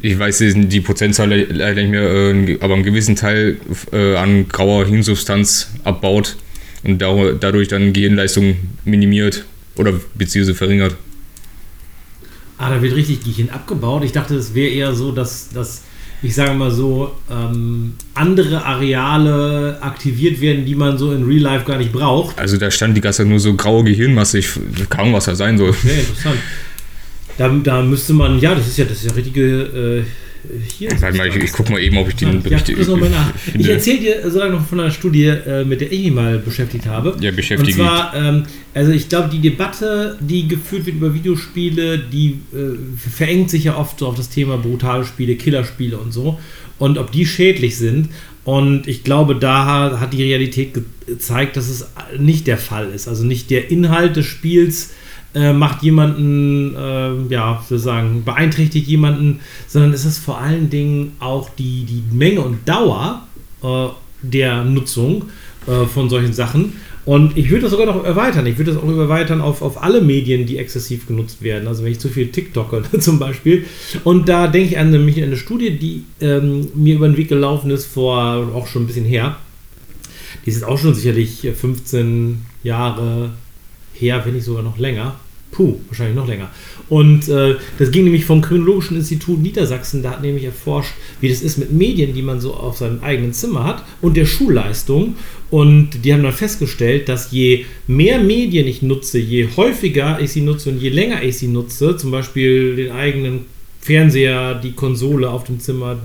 ich 0.02 0.18
weiß 0.20 0.38
die 0.56 0.82
Prozentzahl 0.82 1.30
le- 1.30 1.46
leider 1.46 1.82
nicht 1.82 1.92
mehr, 1.92 2.04
äh, 2.04 2.58
aber 2.62 2.76
einen 2.76 2.84
gewissen 2.84 3.16
Teil 3.16 3.58
an 3.92 4.48
grauer 4.48 4.86
Hirnsubstanz 4.86 5.72
abbaut 5.84 6.38
und 6.88 7.00
dadurch 7.00 7.68
dann 7.68 7.94
Gehirnleistung 7.94 8.56
minimiert 8.86 9.46
oder 9.76 9.94
beziehungsweise 10.16 10.56
verringert. 10.56 10.96
Ah, 12.58 12.70
da 12.70 12.82
wird 12.82 12.96
richtig 12.96 13.24
Gehirn 13.24 13.50
abgebaut. 13.50 14.04
Ich 14.04 14.12
dachte, 14.12 14.36
es 14.36 14.56
wäre 14.56 14.72
eher 14.72 14.96
so, 14.96 15.12
dass, 15.12 15.50
dass 15.50 15.84
ich 16.24 16.34
sage 16.34 16.54
mal 16.56 16.72
so, 16.72 17.12
ähm, 17.30 17.94
andere 18.16 18.66
Areale 18.66 19.78
aktiviert 19.82 20.42
werden, 20.42 20.66
die 20.66 20.74
man 20.74 20.98
so 20.98 21.12
in 21.12 21.24
Real 21.24 21.42
Life 21.42 21.66
gar 21.66 21.78
nicht 21.78 21.92
braucht. 21.92 22.40
Also 22.40 22.58
da 22.58 22.72
stand 22.72 22.98
die 22.98 23.02
ganze 23.02 23.18
Zeit 23.18 23.28
nur 23.28 23.40
so 23.40 23.54
graue 23.54 23.84
Gehirnmasse, 23.84 24.40
ich 24.40 24.50
kaum 24.90 25.14
was 25.14 25.26
da 25.26 25.36
sein 25.36 25.58
soll. 25.58 25.74
Sehr 25.74 26.00
interessant. 26.00 26.38
Da, 27.38 27.50
da 27.50 27.84
müsste 27.84 28.14
man, 28.14 28.40
ja, 28.40 28.56
das 28.56 28.68
ist 28.68 28.78
ja, 28.78 28.86
das 28.86 28.98
ist 28.98 29.06
ja 29.06 29.12
richtige 29.12 29.44
äh, 29.44 30.04
hier. 30.78 30.90
Warte 31.00 31.18
mal, 31.18 31.28
ich, 31.28 31.36
ich 31.36 31.52
guck 31.52 31.70
mal 31.70 31.80
eben, 31.82 31.98
ob 31.98 32.08
ich 32.10 32.16
den 32.16 32.34
Ja, 32.34 32.40
Bericht 32.40 32.68
nach. 32.70 33.34
Ich 33.36 33.52
finde. 33.52 33.72
erzähle 33.72 34.00
dir 34.00 34.32
so 34.32 34.40
lange 34.40 34.54
noch 34.54 34.66
von 34.68 34.80
einer 34.80 34.92
Studie, 34.92 35.26
äh, 35.26 35.64
mit 35.66 35.82
der 35.82 35.92
ich 35.92 36.04
mich 36.04 36.12
mal 36.14 36.40
beschäftigt 36.40 36.86
habe. 36.86 37.16
Ja, 37.22 37.32
beschäftige 37.32 37.72
Und 37.72 37.86
zwar, 37.88 38.16
ähm, 38.16 38.44
also 38.74 38.92
ich 38.92 39.10
glaube, 39.10 39.30
die 39.32 39.40
Debatte, 39.40 40.18
die 40.20 40.48
geführt 40.48 40.86
wird 40.86 40.96
über 40.98 41.14
Videospiele, 41.14 42.00
die 42.00 42.40
äh, 42.54 42.78
verengt 42.98 43.50
sich 43.50 43.66
ja 43.66 43.78
oft 43.78 44.00
so 44.00 44.08
auf 44.08 44.16
das 44.16 44.30
Thema 44.30 44.58
brutale 44.58 45.06
Spiele, 45.06 45.36
Killerspiele 45.36 45.98
und 45.98 46.12
so. 46.14 46.40
Und 46.80 46.98
ob 46.98 47.12
die 47.12 47.26
schädlich 47.26 47.78
sind. 47.78 48.10
Und 48.44 48.88
ich 48.88 49.04
glaube, 49.04 49.36
da 49.36 50.00
hat 50.00 50.14
die 50.14 50.24
Realität 50.24 50.74
ge- 50.74 50.84
gezeigt, 51.06 51.58
dass 51.58 51.68
es 51.68 51.88
nicht 52.18 52.48
der 52.48 52.58
Fall 52.58 52.90
ist. 52.92 53.08
Also 53.08 53.26
nicht 53.26 53.50
der 53.50 53.70
Inhalt 53.72 54.16
des 54.16 54.26
Spiels 54.26 54.86
äh, 54.86 55.07
macht 55.54 55.84
jemanden, 55.84 56.76
äh, 56.76 57.34
ja, 57.34 57.62
sozusagen, 57.62 58.24
beeinträchtigt 58.24 58.88
jemanden, 58.88 59.40
sondern 59.68 59.94
es 59.94 60.06
ist 60.06 60.20
vor 60.20 60.40
allen 60.40 60.70
Dingen 60.70 61.14
auch 61.20 61.50
die, 61.50 61.84
die 61.86 62.04
Menge 62.12 62.42
und 62.42 62.68
Dauer 62.68 63.28
äh, 63.64 63.88
der 64.22 64.64
Nutzung 64.64 65.26
äh, 65.68 65.86
von 65.86 66.10
solchen 66.10 66.34
Sachen. 66.34 66.74
Und 67.06 67.38
ich 67.38 67.50
würde 67.50 67.62
das 67.64 67.72
sogar 67.72 67.86
noch 67.86 68.04
erweitern. 68.04 68.46
Ich 68.48 68.58
würde 68.58 68.74
das 68.74 68.84
auch 68.84 68.90
erweitern 68.90 69.40
auf, 69.40 69.62
auf 69.62 69.82
alle 69.82 70.02
Medien, 70.02 70.46
die 70.46 70.58
exzessiv 70.58 71.08
genutzt 71.08 71.42
werden. 71.42 71.68
Also 71.68 71.86
wenn 71.86 71.94
ich 71.94 72.00
zu 72.00 72.10
viel 72.10 72.28
TikToker 72.28 72.84
zum 73.00 73.18
Beispiel. 73.18 73.66
Und 74.04 74.28
da 74.28 74.48
denke 74.48 74.72
ich 74.72 74.78
an 74.78 74.92
nämlich 74.92 75.22
eine 75.24 75.38
Studie, 75.38 75.72
die 75.78 76.04
ähm, 76.20 76.68
mir 76.76 76.96
über 76.96 77.08
den 77.08 77.16
Weg 77.16 77.30
gelaufen 77.30 77.72
ist, 77.72 77.86
vor 77.86 78.52
auch 78.54 78.68
schon 78.68 78.84
ein 78.84 78.88
bisschen 78.88 79.06
her. 79.06 79.38
Die 80.46 80.50
ist 80.50 80.58
jetzt 80.58 80.66
auch 80.66 80.78
schon 80.78 80.94
sicherlich 80.94 81.48
15 81.56 82.42
Jahre 82.64 83.32
her, 83.94 84.22
wenn 84.26 84.34
nicht 84.34 84.44
sogar 84.44 84.64
noch 84.64 84.78
länger. 84.78 85.16
Puh, 85.52 85.80
wahrscheinlich 85.88 86.16
noch 86.16 86.28
länger. 86.28 86.52
Und 86.90 87.28
äh, 87.30 87.56
das 87.80 87.92
ging 87.92 88.04
nämlich 88.04 88.26
vom 88.26 88.42
Kriminologischen 88.42 88.98
Institut 88.98 89.40
Niedersachsen. 89.40 90.04
Da 90.04 90.12
hat 90.12 90.22
nämlich 90.22 90.44
erforscht, 90.44 90.94
wie 91.20 91.30
das 91.30 91.42
ist 91.42 91.58
mit 91.58 91.72
Medien, 91.72 92.14
die 92.14 92.22
man 92.22 92.40
so 92.40 92.54
auf 92.54 92.78
seinem 92.78 93.02
eigenen 93.02 93.34
Zimmer 93.34 93.64
hat 93.64 93.84
und 94.02 94.16
der 94.18 94.26
Schulleistung. 94.26 95.16
Und 95.50 96.04
die 96.04 96.14
haben 96.14 96.24
dann 96.24 96.34
festgestellt, 96.34 97.10
dass 97.10 97.32
je 97.32 97.66
mehr 97.88 98.20
Medien 98.20 98.68
ich 98.68 98.82
nutze, 98.82 99.20
je 99.20 99.48
häufiger 99.58 100.20
ich 100.20 100.32
sie 100.32 100.42
nutze 100.42 100.70
und 100.70 100.80
je 100.80 100.90
länger 100.90 101.24
ich 101.24 101.38
sie 101.38 101.48
nutze, 101.48 101.98
zum 101.98 102.12
Beispiel 102.12 102.76
den 102.76 102.92
eigenen 102.92 103.46
Fernseher, 103.82 104.56
die 104.56 104.74
Konsole 104.74 105.30
auf 105.30 105.46
dem 105.46 105.60
Zimmer, 105.60 105.98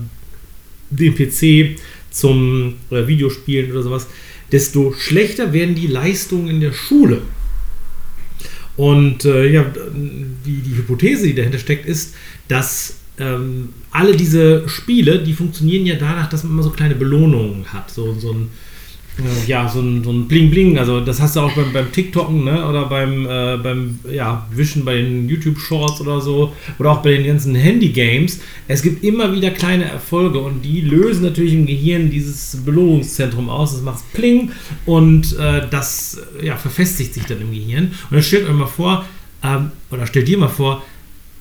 den 0.89 1.15
PC 1.15 1.79
zum 2.09 2.75
äh, 2.89 3.07
Videospielen 3.07 3.71
oder 3.71 3.83
sowas, 3.83 4.07
desto 4.51 4.93
schlechter 4.93 5.51
werden 5.51 5.75
die 5.75 5.87
Leistungen 5.87 6.47
in 6.47 6.59
der 6.61 6.71
Schule. 6.71 7.21
Und 8.75 9.25
äh, 9.25 9.49
ja, 9.51 9.65
die, 10.45 10.61
die 10.61 10.75
Hypothese, 10.75 11.27
die 11.27 11.35
dahinter 11.35 11.59
steckt, 11.59 11.85
ist, 11.85 12.15
dass 12.47 12.97
ähm, 13.19 13.69
alle 13.91 14.15
diese 14.15 14.67
Spiele, 14.67 15.19
die 15.19 15.33
funktionieren 15.33 15.85
ja 15.85 15.95
danach, 15.95 16.29
dass 16.29 16.43
man 16.43 16.53
immer 16.53 16.63
so 16.63 16.71
kleine 16.71 16.95
Belohnungen 16.95 17.71
hat. 17.71 17.91
So, 17.91 18.13
so 18.13 18.31
ein, 18.31 18.49
ja, 19.47 19.69
so 19.69 19.79
ein, 19.79 20.03
so 20.03 20.11
ein 20.11 20.27
Bling-Bling. 20.27 20.77
Also 20.77 20.99
das 20.99 21.21
hast 21.21 21.35
du 21.35 21.41
auch 21.41 21.53
beim, 21.53 21.71
beim 21.71 21.91
TikToken 21.91 22.43
ne? 22.43 22.67
oder 22.67 22.85
beim, 22.85 23.25
äh, 23.25 23.57
beim 23.57 23.99
ja, 24.11 24.47
Wischen 24.53 24.83
bei 24.85 24.95
den 24.95 25.29
YouTube-Shorts 25.29 26.01
oder 26.01 26.19
so. 26.19 26.53
Oder 26.79 26.91
auch 26.91 27.01
bei 27.01 27.11
den 27.11 27.25
ganzen 27.25 27.55
Handy-Games. 27.55 28.39
Es 28.67 28.81
gibt 28.81 29.03
immer 29.03 29.33
wieder 29.35 29.51
kleine 29.51 29.85
Erfolge 29.85 30.39
und 30.39 30.63
die 30.63 30.81
lösen 30.81 31.23
natürlich 31.23 31.53
im 31.53 31.65
Gehirn 31.65 32.09
dieses 32.09 32.57
Belohnungszentrum 32.65 33.49
aus. 33.49 33.73
Das 33.73 33.81
macht 33.81 34.11
Pling 34.13 34.51
und 34.85 35.37
äh, 35.37 35.67
das 35.69 36.21
äh, 36.39 36.47
ja, 36.47 36.57
verfestigt 36.57 37.13
sich 37.13 37.25
dann 37.25 37.41
im 37.41 37.51
Gehirn. 37.51 37.85
Und 37.85 38.11
dann 38.11 38.23
stellt 38.23 38.47
euch 38.47 38.55
mal 38.55 38.65
vor, 38.65 39.05
ähm, 39.43 39.71
oder 39.91 40.07
stellt 40.07 40.27
dir 40.27 40.37
mal 40.37 40.47
vor, 40.47 40.83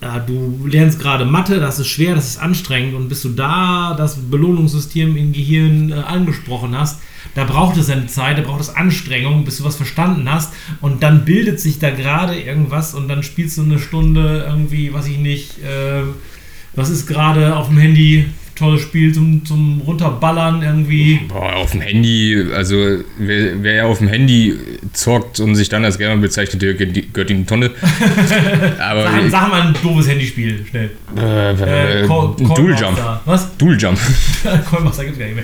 äh, 0.03 0.21
du 0.27 0.67
lernst 0.67 0.99
gerade 0.99 1.25
Mathe, 1.25 1.61
das 1.61 1.79
ist 1.79 1.89
schwer, 1.89 2.15
das 2.15 2.31
ist 2.31 2.37
anstrengend 2.39 2.95
und 2.95 3.09
bis 3.09 3.23
du 3.23 3.31
da 3.31 3.95
das 3.97 4.17
Belohnungssystem 4.17 5.17
im 5.17 5.33
Gehirn 5.33 5.91
äh, 5.91 5.95
angesprochen 5.95 6.77
hast, 6.77 7.01
da 7.35 7.45
braucht 7.45 7.77
es 7.77 7.89
eine 7.89 8.07
Zeit, 8.09 8.37
da 8.37 8.43
braucht 8.43 8.61
es 8.61 8.75
Anstrengung, 8.75 9.45
bis 9.45 9.59
du 9.59 9.65
was 9.65 9.77
verstanden 9.77 10.31
hast 10.31 10.53
und 10.81 11.03
dann 11.03 11.25
bildet 11.25 11.61
sich 11.61 11.79
da 11.79 11.91
gerade 11.91 12.39
irgendwas 12.39 12.95
und 12.95 13.09
dann 13.09 13.23
spielst 13.23 13.57
du 13.59 13.63
eine 13.63 13.79
Stunde 13.79 14.45
irgendwie, 14.47 14.93
weiß 14.93 15.07
ich 15.07 15.19
nicht, 15.19 15.59
äh, 15.61 16.03
was 16.75 16.91
ist 16.91 17.07
gerade 17.07 17.57
auf 17.57 17.69
dem 17.69 17.79
Handy, 17.79 18.27
tolles 18.63 18.81
Spiel 18.83 19.13
zum, 19.13 19.45
zum 19.45 19.83
Runterballern 19.87 20.63
irgendwie. 20.63 21.21
Boah, 21.29 21.57
auf 21.57 21.73
dem 21.73 21.81
Handy, 21.81 22.45
also 22.55 22.77
wer, 23.19 23.63
wer 23.63 23.87
auf 23.87 23.99
dem 23.99 24.09
Handy 24.09 24.57
zockt 24.93 25.41
und 25.41 25.55
sich 25.55 25.69
dann 25.69 25.85
als 25.85 25.99
Gamer 25.99 26.17
bezeichnet, 26.21 26.63
der 26.63 26.75
gehört 26.75 27.31
in 27.31 27.39
die 27.39 27.45
Tonne. 27.45 27.71
Aber 28.81 29.03
Sag, 29.05 29.31
sag 29.31 29.49
mal 29.51 29.63
ein 29.63 29.75
doofes 29.83 30.09
Handyspiel, 30.09 30.65
schnell. 30.69 30.91
äh, 31.17 31.51
Äh, 31.53 32.05
äh, 32.05 32.07
Dual 32.07 32.77
Jump. 32.79 32.99
Was? 33.25 33.57
Dual 33.59 33.77
Jump. 33.79 33.99
Coinmaster 34.71 35.05
gibt 35.05 35.17
es 35.17 35.19
gar 35.19 35.27
nicht 35.27 35.37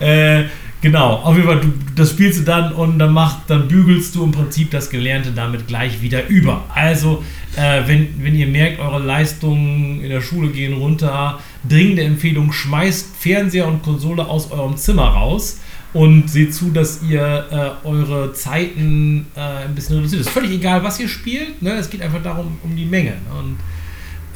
mehr. 0.00 0.38
Äh, 0.40 0.44
Genau, 0.82 1.14
auf 1.14 1.36
jeden 1.36 1.48
Fall, 1.48 1.60
du, 1.60 1.72
das 1.94 2.10
spielst 2.10 2.40
du 2.40 2.44
dann 2.44 2.72
und 2.72 2.98
dann, 2.98 3.12
mach, 3.12 3.46
dann 3.46 3.66
bügelst 3.66 4.14
du 4.14 4.24
im 4.24 4.32
Prinzip 4.32 4.70
das 4.70 4.90
Gelernte 4.90 5.32
damit 5.32 5.66
gleich 5.66 6.02
wieder 6.02 6.28
über. 6.28 6.64
Also, 6.68 7.24
äh, 7.56 7.82
wenn, 7.86 8.22
wenn 8.22 8.34
ihr 8.34 8.46
merkt, 8.46 8.78
eure 8.78 8.98
Leistungen 8.98 10.02
in 10.02 10.10
der 10.10 10.20
Schule 10.20 10.48
gehen 10.48 10.74
runter, 10.74 11.38
dringende 11.66 12.02
Empfehlung, 12.02 12.52
schmeißt 12.52 13.16
Fernseher 13.16 13.66
und 13.66 13.82
Konsole 13.82 14.26
aus 14.26 14.50
eurem 14.50 14.76
Zimmer 14.76 15.06
raus 15.06 15.60
und 15.94 16.28
seht 16.28 16.54
zu, 16.54 16.70
dass 16.70 17.02
ihr 17.02 17.46
äh, 17.50 17.86
eure 17.86 18.34
Zeiten 18.34 19.26
äh, 19.34 19.64
ein 19.64 19.74
bisschen 19.74 19.96
reduziert. 19.96 20.20
Es 20.20 20.26
ist 20.26 20.32
völlig 20.32 20.50
egal, 20.50 20.84
was 20.84 21.00
ihr 21.00 21.08
spielt, 21.08 21.62
ne? 21.62 21.72
es 21.72 21.88
geht 21.88 22.02
einfach 22.02 22.22
darum, 22.22 22.58
um 22.62 22.76
die 22.76 22.84
Menge. 22.84 23.10
Ne? 23.10 23.38
Und 23.38 23.56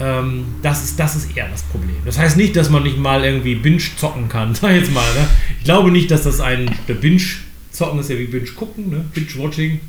ähm, 0.00 0.46
das, 0.62 0.82
ist, 0.84 0.98
das 0.98 1.14
ist 1.14 1.36
eher 1.36 1.48
das 1.48 1.62
Problem. 1.62 1.96
Das 2.04 2.18
heißt 2.18 2.36
nicht, 2.36 2.56
dass 2.56 2.70
man 2.70 2.82
nicht 2.82 2.98
mal 2.98 3.22
irgendwie 3.22 3.54
Binge 3.54 3.82
zocken 3.96 4.28
kann, 4.28 4.54
sag 4.60 4.72
jetzt 4.72 4.92
mal. 4.92 5.06
Ne? 5.14 5.26
Ich 5.58 5.64
glaube 5.64 5.90
nicht, 5.90 6.10
dass 6.10 6.22
das 6.22 6.40
ein. 6.40 6.70
Binge 6.86 7.22
zocken 7.70 8.00
ist 8.00 8.10
ja 8.10 8.18
wie 8.18 8.24
Binge 8.24 8.50
gucken, 8.50 8.90
ne? 8.90 9.04
Binge-Watching. 9.14 9.80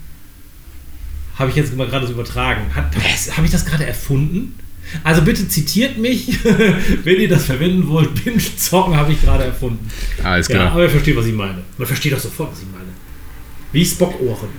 Habe 1.36 1.50
ich 1.50 1.56
jetzt 1.56 1.76
mal 1.76 1.88
gerade 1.88 2.06
so 2.06 2.14
übertragen. 2.14 2.62
Habe 2.76 3.46
ich 3.46 3.52
das 3.52 3.66
gerade 3.66 3.86
erfunden? 3.86 4.60
Also 5.04 5.22
bitte 5.22 5.48
zitiert 5.48 5.98
mich, 5.98 6.44
wenn 7.04 7.22
ihr 7.22 7.30
das 7.30 7.46
verwenden 7.46 7.88
wollt. 7.88 8.24
Binge 8.24 8.42
zocken 8.58 8.96
habe 8.96 9.14
ich 9.14 9.22
gerade 9.22 9.46
erfunden. 9.46 9.88
Alles 10.22 10.48
klar. 10.48 10.66
Ja, 10.66 10.72
aber 10.72 10.84
ihr 10.84 10.90
versteht, 10.90 11.16
was 11.16 11.26
ich 11.26 11.34
meine. 11.34 11.64
Man 11.78 11.88
versteht 11.88 12.12
doch 12.12 12.20
sofort, 12.20 12.52
was 12.52 12.60
ich 12.60 12.68
meine. 12.72 12.90
Wie 13.72 13.86
Spock-Ohren. 13.86 14.50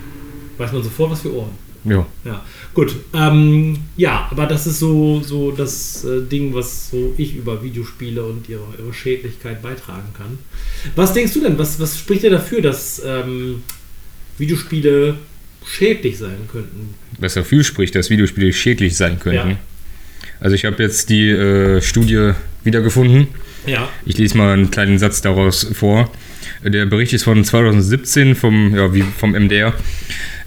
Weiß 0.57 0.73
man 0.73 0.83
sofort, 0.83 1.11
was 1.11 1.21
für 1.21 1.35
Ohren. 1.35 1.51
Ja. 1.85 2.07
Ja, 2.25 2.45
gut. 2.75 2.95
Ähm, 3.15 3.79
ja, 3.97 4.29
aber 4.31 4.47
das 4.47 4.67
ist 4.67 4.79
so, 4.79 5.21
so 5.21 5.51
das 5.51 6.05
äh, 6.05 6.23
Ding, 6.23 6.55
was 6.55 6.91
so 6.91 7.15
ich 7.17 7.35
über 7.37 7.63
Videospiele 7.63 8.25
und 8.25 8.49
ihre, 8.49 8.63
ihre 8.79 8.95
Schädlichkeit 8.95 9.63
beitragen 9.63 10.15
kann. 10.17 10.39
Was 10.95 11.13
denkst 11.13 11.35
du 11.35 11.41
denn? 11.41 11.59
Was, 11.59 11.81
was 11.81 11.99
spricht 11.99 12.23
dir 12.23 12.31
dafür, 12.31 12.63
dass 12.63 13.03
ähm, 13.05 13.63
Videospiele 14.39 15.17
schädlich 15.67 16.19
sein 16.19 16.49
könnten? 16.51 16.95
Was 17.19 17.35
dafür 17.35 17.65
spricht, 17.65 17.95
dass 17.95 18.11
Videospiele 18.11 18.53
schädlich 18.53 18.97
sein 18.97 19.19
könnten? 19.19 19.51
Ja. 19.51 19.57
Also 20.41 20.55
ich 20.55 20.65
habe 20.65 20.83
jetzt 20.83 21.09
die 21.09 21.31
äh, 21.31 21.81
Studie 21.81 22.33
wiedergefunden. 22.65 23.29
Ja. 23.67 23.89
Ich 24.05 24.19
lese 24.19 24.37
mal 24.37 24.53
einen 24.53 24.71
kleinen 24.71 24.99
Satz 24.99 25.21
daraus 25.21 25.69
vor. 25.73 26.11
Der 26.65 26.87
Bericht 26.87 27.13
ist 27.13 27.25
von 27.25 27.45
2017 27.45 28.35
vom, 28.35 28.75
ja, 28.75 28.93
wie 28.95 29.03
vom 29.03 29.33
MDR. 29.33 29.75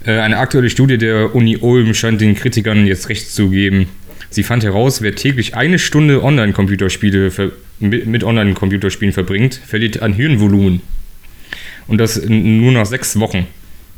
Äh, 0.06 0.20
eine 0.20 0.38
aktuelle 0.38 0.70
Studie 0.70 0.98
der 0.98 1.34
Uni 1.34 1.58
Ulm 1.58 1.92
scheint 1.92 2.20
den 2.20 2.34
Kritikern 2.34 2.86
jetzt 2.86 3.08
recht 3.08 3.30
zu 3.30 3.50
geben. 3.50 3.88
Sie 4.30 4.42
fand 4.42 4.64
heraus, 4.64 5.02
wer 5.02 5.14
täglich 5.14 5.54
eine 5.54 5.78
Stunde 5.78 6.22
Online-Computerspiele 6.22 7.52
mit 7.80 8.24
Online-Computerspielen 8.24 9.12
verbringt, 9.12 9.54
verliert 9.54 10.02
an 10.02 10.12
Hirnvolumen. 10.12 10.80
Und 11.86 11.98
das 11.98 12.20
nur 12.24 12.72
nach 12.72 12.86
sechs 12.86 13.18
Wochen. 13.20 13.46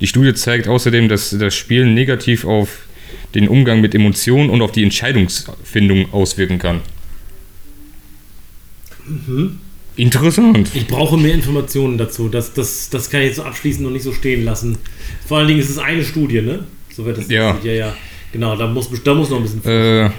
Die 0.00 0.06
Studie 0.06 0.34
zeigt 0.34 0.68
außerdem, 0.68 1.08
dass 1.08 1.30
das 1.30 1.54
Spielen 1.54 1.94
negativ 1.94 2.44
auf 2.44 2.86
den 3.34 3.48
Umgang 3.48 3.80
mit 3.80 3.94
Emotionen 3.94 4.50
und 4.50 4.62
auf 4.62 4.72
die 4.72 4.82
Entscheidungsfindung 4.82 6.12
auswirken 6.12 6.58
kann. 6.58 6.80
Mhm. 9.06 9.60
Interessant. 9.98 10.70
Ich 10.74 10.86
brauche 10.86 11.16
mehr 11.16 11.34
Informationen 11.34 11.98
dazu. 11.98 12.28
Das, 12.28 12.54
das, 12.54 12.88
das 12.88 13.10
kann 13.10 13.20
ich 13.20 13.26
jetzt 13.28 13.36
so 13.36 13.42
abschließend 13.42 13.84
noch 13.84 13.90
nicht 13.90 14.04
so 14.04 14.12
stehen 14.12 14.44
lassen. 14.44 14.78
Vor 15.26 15.38
allen 15.38 15.48
Dingen 15.48 15.58
ist 15.58 15.70
es 15.70 15.78
eine 15.78 16.04
Studie, 16.04 16.40
ne? 16.40 16.60
So 16.94 17.04
wird 17.04 17.18
das 17.18 17.28
ja. 17.28 17.58
ja, 17.64 17.72
ja. 17.72 17.94
Genau, 18.32 18.54
da 18.54 18.68
muss, 18.68 18.88
da 19.02 19.14
muss 19.14 19.30
noch 19.30 19.38
ein 19.38 19.42
bisschen. 19.42 19.64
Äh, 19.64 20.06
äh, 20.06 20.10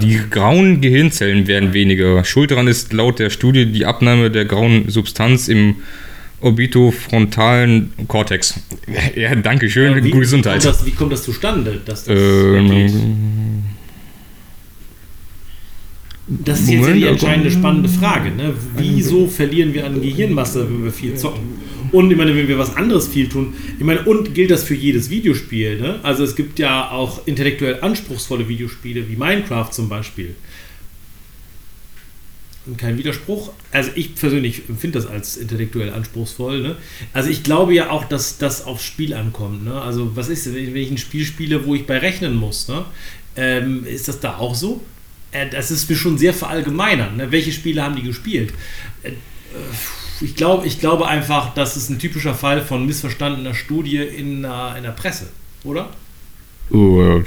die 0.00 0.18
grauen 0.30 0.80
Gehirnzellen 0.80 1.46
werden 1.46 1.74
weniger. 1.74 2.24
Schuld 2.24 2.52
daran 2.52 2.68
ist 2.68 2.94
laut 2.94 3.18
der 3.18 3.28
Studie 3.28 3.66
die 3.66 3.84
Abnahme 3.84 4.30
der 4.30 4.46
grauen 4.46 4.88
Substanz 4.88 5.48
im 5.48 5.76
orbitofrontalen 6.40 7.92
Kortex. 8.08 8.60
Ja, 9.14 9.34
danke 9.34 9.68
schön. 9.68 9.96
Ja, 9.96 10.04
wie, 10.04 10.10
Gesundheit. 10.10 10.62
Kommt 10.62 10.64
das, 10.64 10.86
wie 10.86 10.90
kommt 10.92 11.12
das 11.12 11.22
zustande? 11.22 11.80
Dass 11.84 12.04
das 12.04 12.16
ähm, 12.18 13.41
das 16.28 16.60
ist 16.60 16.70
jetzt 16.70 16.86
ja 16.86 16.94
die 16.94 17.04
entscheidende 17.04 17.50
spannende 17.50 17.88
Frage. 17.88 18.30
Ne? 18.30 18.54
Wieso 18.76 19.26
verlieren 19.26 19.74
wir 19.74 19.84
an 19.86 20.00
Gehirnmasse, 20.00 20.68
wenn 20.68 20.84
wir 20.84 20.92
viel 20.92 21.16
zocken? 21.16 21.60
Und 21.90 22.10
ich 22.10 22.16
meine, 22.16 22.34
wenn 22.34 22.48
wir 22.48 22.58
was 22.58 22.76
anderes 22.76 23.08
viel 23.08 23.28
tun, 23.28 23.54
ich 23.78 23.84
meine, 23.84 24.02
und 24.02 24.34
gilt 24.34 24.50
das 24.50 24.62
für 24.62 24.74
jedes 24.74 25.10
Videospiel. 25.10 25.80
Ne? 25.80 25.98
Also 26.02 26.22
es 26.22 26.36
gibt 26.36 26.58
ja 26.58 26.90
auch 26.90 27.26
intellektuell 27.26 27.80
anspruchsvolle 27.82 28.48
Videospiele, 28.48 29.08
wie 29.08 29.16
Minecraft 29.16 29.70
zum 29.72 29.88
Beispiel. 29.88 30.34
Und 32.64 32.78
kein 32.78 32.96
Widerspruch. 32.96 33.52
Also 33.72 33.90
ich 33.96 34.14
persönlich 34.14 34.68
empfinde 34.68 35.00
das 35.00 35.08
als 35.08 35.36
intellektuell 35.36 35.92
anspruchsvoll. 35.92 36.62
Ne? 36.62 36.76
Also 37.12 37.30
ich 37.30 37.42
glaube 37.42 37.74
ja 37.74 37.90
auch, 37.90 38.04
dass 38.04 38.38
das 38.38 38.64
aufs 38.64 38.84
Spiel 38.84 39.12
ankommt. 39.14 39.64
Ne? 39.64 39.74
Also 39.74 40.14
was 40.14 40.28
ist, 40.28 40.54
wenn 40.54 40.76
ich 40.76 40.90
ein 40.90 40.98
Spiel 40.98 41.24
spiele, 41.24 41.66
wo 41.66 41.74
ich 41.74 41.86
bei 41.86 41.98
rechnen 41.98 42.36
muss? 42.36 42.68
Ne? 42.68 42.84
Ähm, 43.34 43.84
ist 43.84 44.06
das 44.06 44.20
da 44.20 44.36
auch 44.36 44.54
so? 44.54 44.80
Äh, 45.32 45.48
das 45.48 45.70
ist 45.70 45.88
mir 45.90 45.96
schon 45.96 46.18
sehr 46.18 46.34
verallgemeinern. 46.34 47.16
Ne? 47.16 47.32
Welche 47.32 47.52
Spiele 47.52 47.82
haben 47.82 47.96
die 47.96 48.02
gespielt? 48.02 48.52
Äh, 49.02 49.12
ich, 50.20 50.36
glaub, 50.36 50.64
ich 50.64 50.78
glaube 50.78 51.08
einfach, 51.08 51.54
das 51.54 51.76
ist 51.76 51.90
ein 51.90 51.98
typischer 51.98 52.34
Fall 52.34 52.62
von 52.62 52.86
missverstandener 52.86 53.54
Studie 53.54 53.96
in, 53.96 54.44
äh, 54.44 54.76
in 54.76 54.84
der 54.84 54.92
Presse, 54.92 55.28
oder? 55.64 55.90
Uh, 56.70 57.22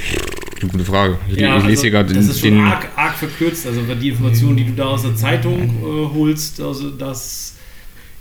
gute 0.71 0.85
Frage. 0.85 1.19
Ich, 1.29 1.37
ja, 1.37 1.55
lese 1.57 1.67
also, 1.67 1.81
hier 1.81 1.91
gerade 1.91 2.13
Das 2.13 2.25
ist 2.25 2.39
schon 2.39 2.59
arg, 2.61 2.87
arg, 2.95 3.15
verkürzt. 3.15 3.67
Also 3.67 3.81
die 3.81 4.09
Informationen, 4.09 4.57
die 4.57 4.65
du 4.65 4.73
da 4.73 4.85
aus 4.85 5.03
der 5.03 5.15
Zeitung 5.15 5.61
äh, 5.61 6.15
holst, 6.15 6.59
also 6.61 6.89
das 6.89 7.55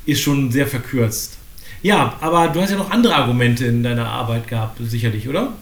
ist 0.05 0.21
schon 0.21 0.51
sehr 0.51 0.67
verkürzt. 0.67 1.39
Ja, 1.83 2.17
aber 2.21 2.49
du 2.49 2.61
hast 2.61 2.71
ja 2.71 2.77
noch 2.77 2.91
andere 2.91 3.15
Argumente 3.15 3.67
in 3.67 3.83
deiner 3.83 4.07
Arbeit 4.07 4.49
gehabt, 4.49 4.79
sicherlich, 4.83 5.29
oder? 5.29 5.53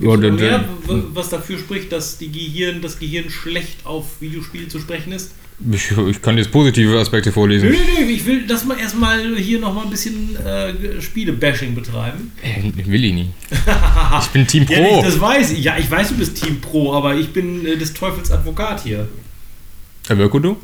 Ja, 0.00 0.16
denn, 0.16 0.34
mehr, 0.36 0.64
was 1.12 1.30
dafür 1.30 1.58
spricht, 1.58 1.92
dass 1.92 2.18
die 2.18 2.30
Gehirn, 2.30 2.82
das 2.82 2.98
Gehirn 2.98 3.30
schlecht 3.30 3.86
auf 3.86 4.20
Videospiele 4.20 4.68
zu 4.68 4.80
sprechen 4.80 5.12
ist? 5.12 5.32
Ich, 5.70 5.92
ich 5.92 6.20
kann 6.20 6.36
jetzt 6.36 6.50
positive 6.50 6.98
Aspekte 6.98 7.30
vorlesen. 7.30 7.70
Nö, 7.70 7.76
nö, 7.76 8.10
ich 8.10 8.26
will, 8.26 8.44
dass 8.44 8.66
wir 8.66 8.76
erstmal 8.76 9.36
hier 9.36 9.60
nochmal 9.60 9.84
ein 9.84 9.90
bisschen 9.90 10.34
äh, 10.36 11.00
Spiele-Bashing 11.00 11.76
betreiben. 11.76 12.32
Äh, 12.42 12.72
will 12.86 13.04
ich 13.04 13.12
nie. 13.14 13.30
ich 14.20 14.26
bin 14.28 14.46
Team 14.48 14.66
Pro. 14.66 14.74
Ja, 14.74 15.02
das 15.02 15.20
weiß 15.20 15.52
ich. 15.52 15.62
Ja, 15.62 15.78
ich 15.78 15.88
weiß, 15.88 16.08
du 16.08 16.16
bist 16.16 16.42
Team 16.42 16.60
Pro, 16.60 16.92
aber 16.92 17.14
ich 17.14 17.32
bin 17.32 17.64
äh, 17.64 17.76
des 17.76 17.94
Teufels 17.94 18.32
Advokat 18.32 18.82
hier. 18.82 19.08
Avocado? 20.08 20.58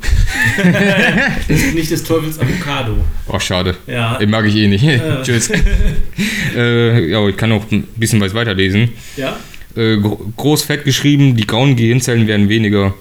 nicht 1.73 1.89
des 1.89 2.03
Teufels 2.03 2.37
Avocado. 2.39 2.97
Oh, 3.27 3.39
schade. 3.39 3.75
Ja. 3.87 4.17
Den 4.17 4.29
mag 4.29 4.45
ich 4.45 4.55
eh 4.55 4.67
nicht. 4.67 4.83
Ja. 4.83 5.21
Tschüss. 5.23 5.51
äh, 6.55 7.09
ja, 7.09 7.27
ich 7.27 7.37
kann 7.37 7.51
auch 7.51 7.69
ein 7.71 7.83
bisschen 7.95 8.21
was 8.21 8.33
weiterlesen. 8.33 8.89
Ja. 9.17 9.37
Äh, 9.75 9.97
groß 10.37 10.63
fett 10.63 10.85
geschrieben, 10.85 11.35
die 11.35 11.47
grauen 11.47 11.75
Gehirnzellen 11.75 12.27
werden 12.27 12.49
weniger. 12.49 12.93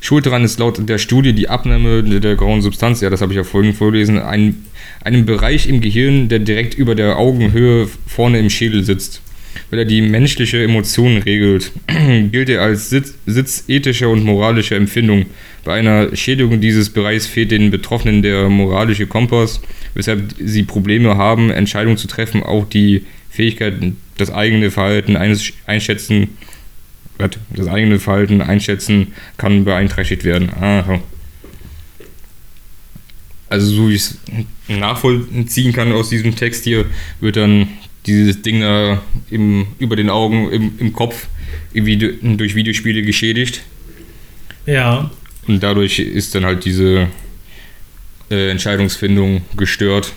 Schuld 0.00 0.26
daran 0.26 0.44
ist 0.44 0.58
laut 0.58 0.88
der 0.88 0.98
Studie 0.98 1.32
die 1.32 1.48
Abnahme 1.48 2.02
der 2.02 2.34
grauen 2.34 2.62
Substanz, 2.62 3.00
ja, 3.00 3.10
das 3.10 3.20
habe 3.20 3.32
ich 3.32 3.36
ja 3.36 3.44
vorhin 3.44 3.72
vorgelesen, 3.72 4.18
ein, 4.18 4.66
einem 5.04 5.24
Bereich 5.24 5.68
im 5.68 5.80
Gehirn, 5.80 6.28
der 6.28 6.40
direkt 6.40 6.74
über 6.74 6.94
der 6.94 7.16
Augenhöhe 7.16 7.88
vorne 8.06 8.38
im 8.38 8.50
Schädel 8.50 8.84
sitzt 8.84 9.22
weil 9.70 9.80
er 9.80 9.84
die 9.84 10.02
menschliche 10.02 10.62
Emotionen 10.62 11.22
regelt, 11.22 11.72
gilt 12.32 12.48
er 12.48 12.62
als 12.62 12.90
Sitz, 12.90 13.14
Sitz 13.26 13.64
ethischer 13.68 14.08
und 14.08 14.24
moralischer 14.24 14.76
Empfindung. 14.76 15.26
Bei 15.64 15.74
einer 15.74 16.14
Schädigung 16.14 16.60
dieses 16.60 16.90
Bereichs 16.90 17.26
fehlt 17.26 17.50
den 17.50 17.70
Betroffenen 17.70 18.22
der 18.22 18.48
moralische 18.48 19.06
Kompass, 19.06 19.60
weshalb 19.94 20.34
sie 20.38 20.62
Probleme 20.62 21.16
haben, 21.16 21.50
Entscheidungen 21.50 21.96
zu 21.96 22.06
treffen, 22.06 22.42
auch 22.42 22.68
die 22.68 23.04
Fähigkeit, 23.30 23.74
das 24.16 24.32
eigene 24.32 24.70
Verhalten 24.70 25.16
einschätzen, 25.16 26.28
das 27.18 27.68
eigene 27.68 27.98
Verhalten 27.98 28.40
einschätzen 28.40 29.08
kann 29.36 29.64
beeinträchtigt 29.64 30.24
werden. 30.24 30.50
Aha. 30.50 31.00
Also 33.48 33.66
so 33.66 33.88
wie 33.88 33.94
ich 33.94 34.02
es 34.02 34.18
nachvollziehen 34.68 35.72
kann 35.72 35.92
aus 35.92 36.08
diesem 36.08 36.34
Text 36.34 36.64
hier, 36.64 36.84
wird 37.20 37.36
dann 37.36 37.68
dieses 38.06 38.42
Ding 38.42 38.60
da 38.60 39.02
im, 39.30 39.66
über 39.78 39.96
den 39.96 40.10
Augen, 40.10 40.50
im, 40.50 40.72
im 40.78 40.92
Kopf, 40.92 41.28
irgendwie 41.72 41.96
durch 42.36 42.54
Videospiele 42.54 43.02
geschädigt. 43.02 43.62
Ja. 44.66 45.10
Und 45.46 45.62
dadurch 45.62 45.98
ist 45.98 46.34
dann 46.34 46.44
halt 46.44 46.64
diese 46.64 47.08
äh, 48.30 48.50
Entscheidungsfindung 48.50 49.42
gestört. 49.56 50.12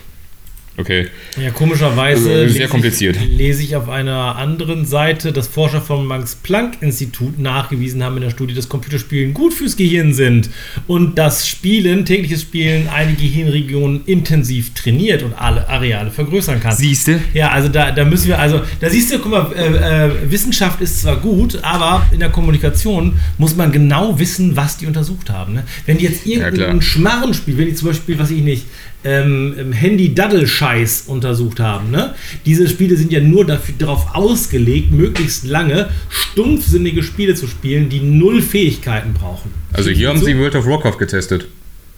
Okay. 0.78 1.08
Ja, 1.42 1.52
komischerweise 1.52 2.30
Also, 2.30 2.54
sehr 2.54 2.62
lese 2.62 2.68
kompliziert. 2.68 3.18
Ich, 3.18 3.38
lese 3.38 3.64
ich 3.64 3.76
auf 3.76 3.90
einer 3.90 4.38
anderen 4.38 4.86
Seite, 4.86 5.34
dass 5.34 5.48
Forscher 5.48 5.82
vom 5.82 6.08
Max-Planck-Institut 6.08 7.38
nachgewiesen 7.38 8.04
haben 8.04 8.16
in 8.16 8.24
der 8.24 8.30
Studie, 8.30 8.54
dass 8.54 8.70
Computerspielen 8.70 9.34
gut 9.34 9.54
fürs 9.54 9.76
Gehirn 9.76 10.14
sind 10.14 10.50
und 10.88 11.18
dass 11.18 11.48
Spielen, 11.48 12.06
tägliches 12.06 12.44
Spielen, 12.44 12.88
eine 12.88 13.14
Gehirnregion 13.14 14.04
intensiv 14.06 14.74
trainiert 14.74 15.24
und 15.24 15.34
alle 15.34 15.68
Areale 15.68 16.12
vergrößern 16.12 16.62
kann. 16.62 16.76
Siehste? 16.76 17.20
Ja, 17.34 17.50
also 17.50 17.68
da, 17.68 17.92
da 17.92 18.06
müssen 18.06 18.30
wir, 18.30 18.40
also 18.40 18.62
da 18.80 18.90
siehst 18.90 19.12
du, 19.14 19.20
guck 19.20 19.32
mal, 19.32 19.52
äh, 19.54 20.08
äh, 20.08 20.32
Wissenschaft 20.32 20.80
ist 20.82 21.02
zwar 21.02 21.18
gut, 21.18 21.60
aber 21.62 22.06
in 22.12 22.20
der 22.20 22.30
Kommunikation 22.30 23.20
muss 23.38 23.56
man 23.56 23.72
genau 23.72 24.18
wissen, 24.18 24.56
was 24.56 24.78
die 24.78 24.88
untersucht 24.88 25.30
haben. 25.30 25.54
Ne? 25.54 25.64
Wenn 25.86 25.98
die 25.98 26.06
jetzt 26.06 26.24
klar. 26.24 26.38
irgendeinen 26.38 26.82
Schmarren 26.82 27.34
spielen, 27.34 27.58
wenn 27.58 27.66
die 27.66 27.76
zum 27.76 27.90
Beispiel, 27.90 28.18
was 28.18 28.32
ich 28.32 28.42
nicht, 28.42 28.66
ähm, 29.04 29.56
ähm, 29.58 29.72
Handy-Daddel-Scheiß 29.72 31.04
untersucht 31.08 31.60
haben, 31.60 31.92
ne? 31.92 32.16
diese 32.46 32.68
Spiele 32.68 32.98
sind 32.98 33.12
ja 33.12 33.22
nur 33.22 33.46
dafür, 33.46 33.76
darauf 33.78 34.14
ausgelegt, 34.14 34.92
möglichst 34.92 35.46
lange 35.46 35.90
stumpfsinnige 36.10 37.02
Spiele 37.04 37.36
zu 37.36 37.48
spielen, 37.48 37.90
die 37.90 38.02
null 38.02 38.42
Fähigkeiten 38.42 39.14
brauchen. 39.14 39.52
Also 39.72 39.90
hier 39.90 40.10
haben 40.10 40.20
sie 40.20 40.38
World 40.38 40.56
of 40.56 40.66
Warcraft 40.66 40.98
getestet. 40.98 41.48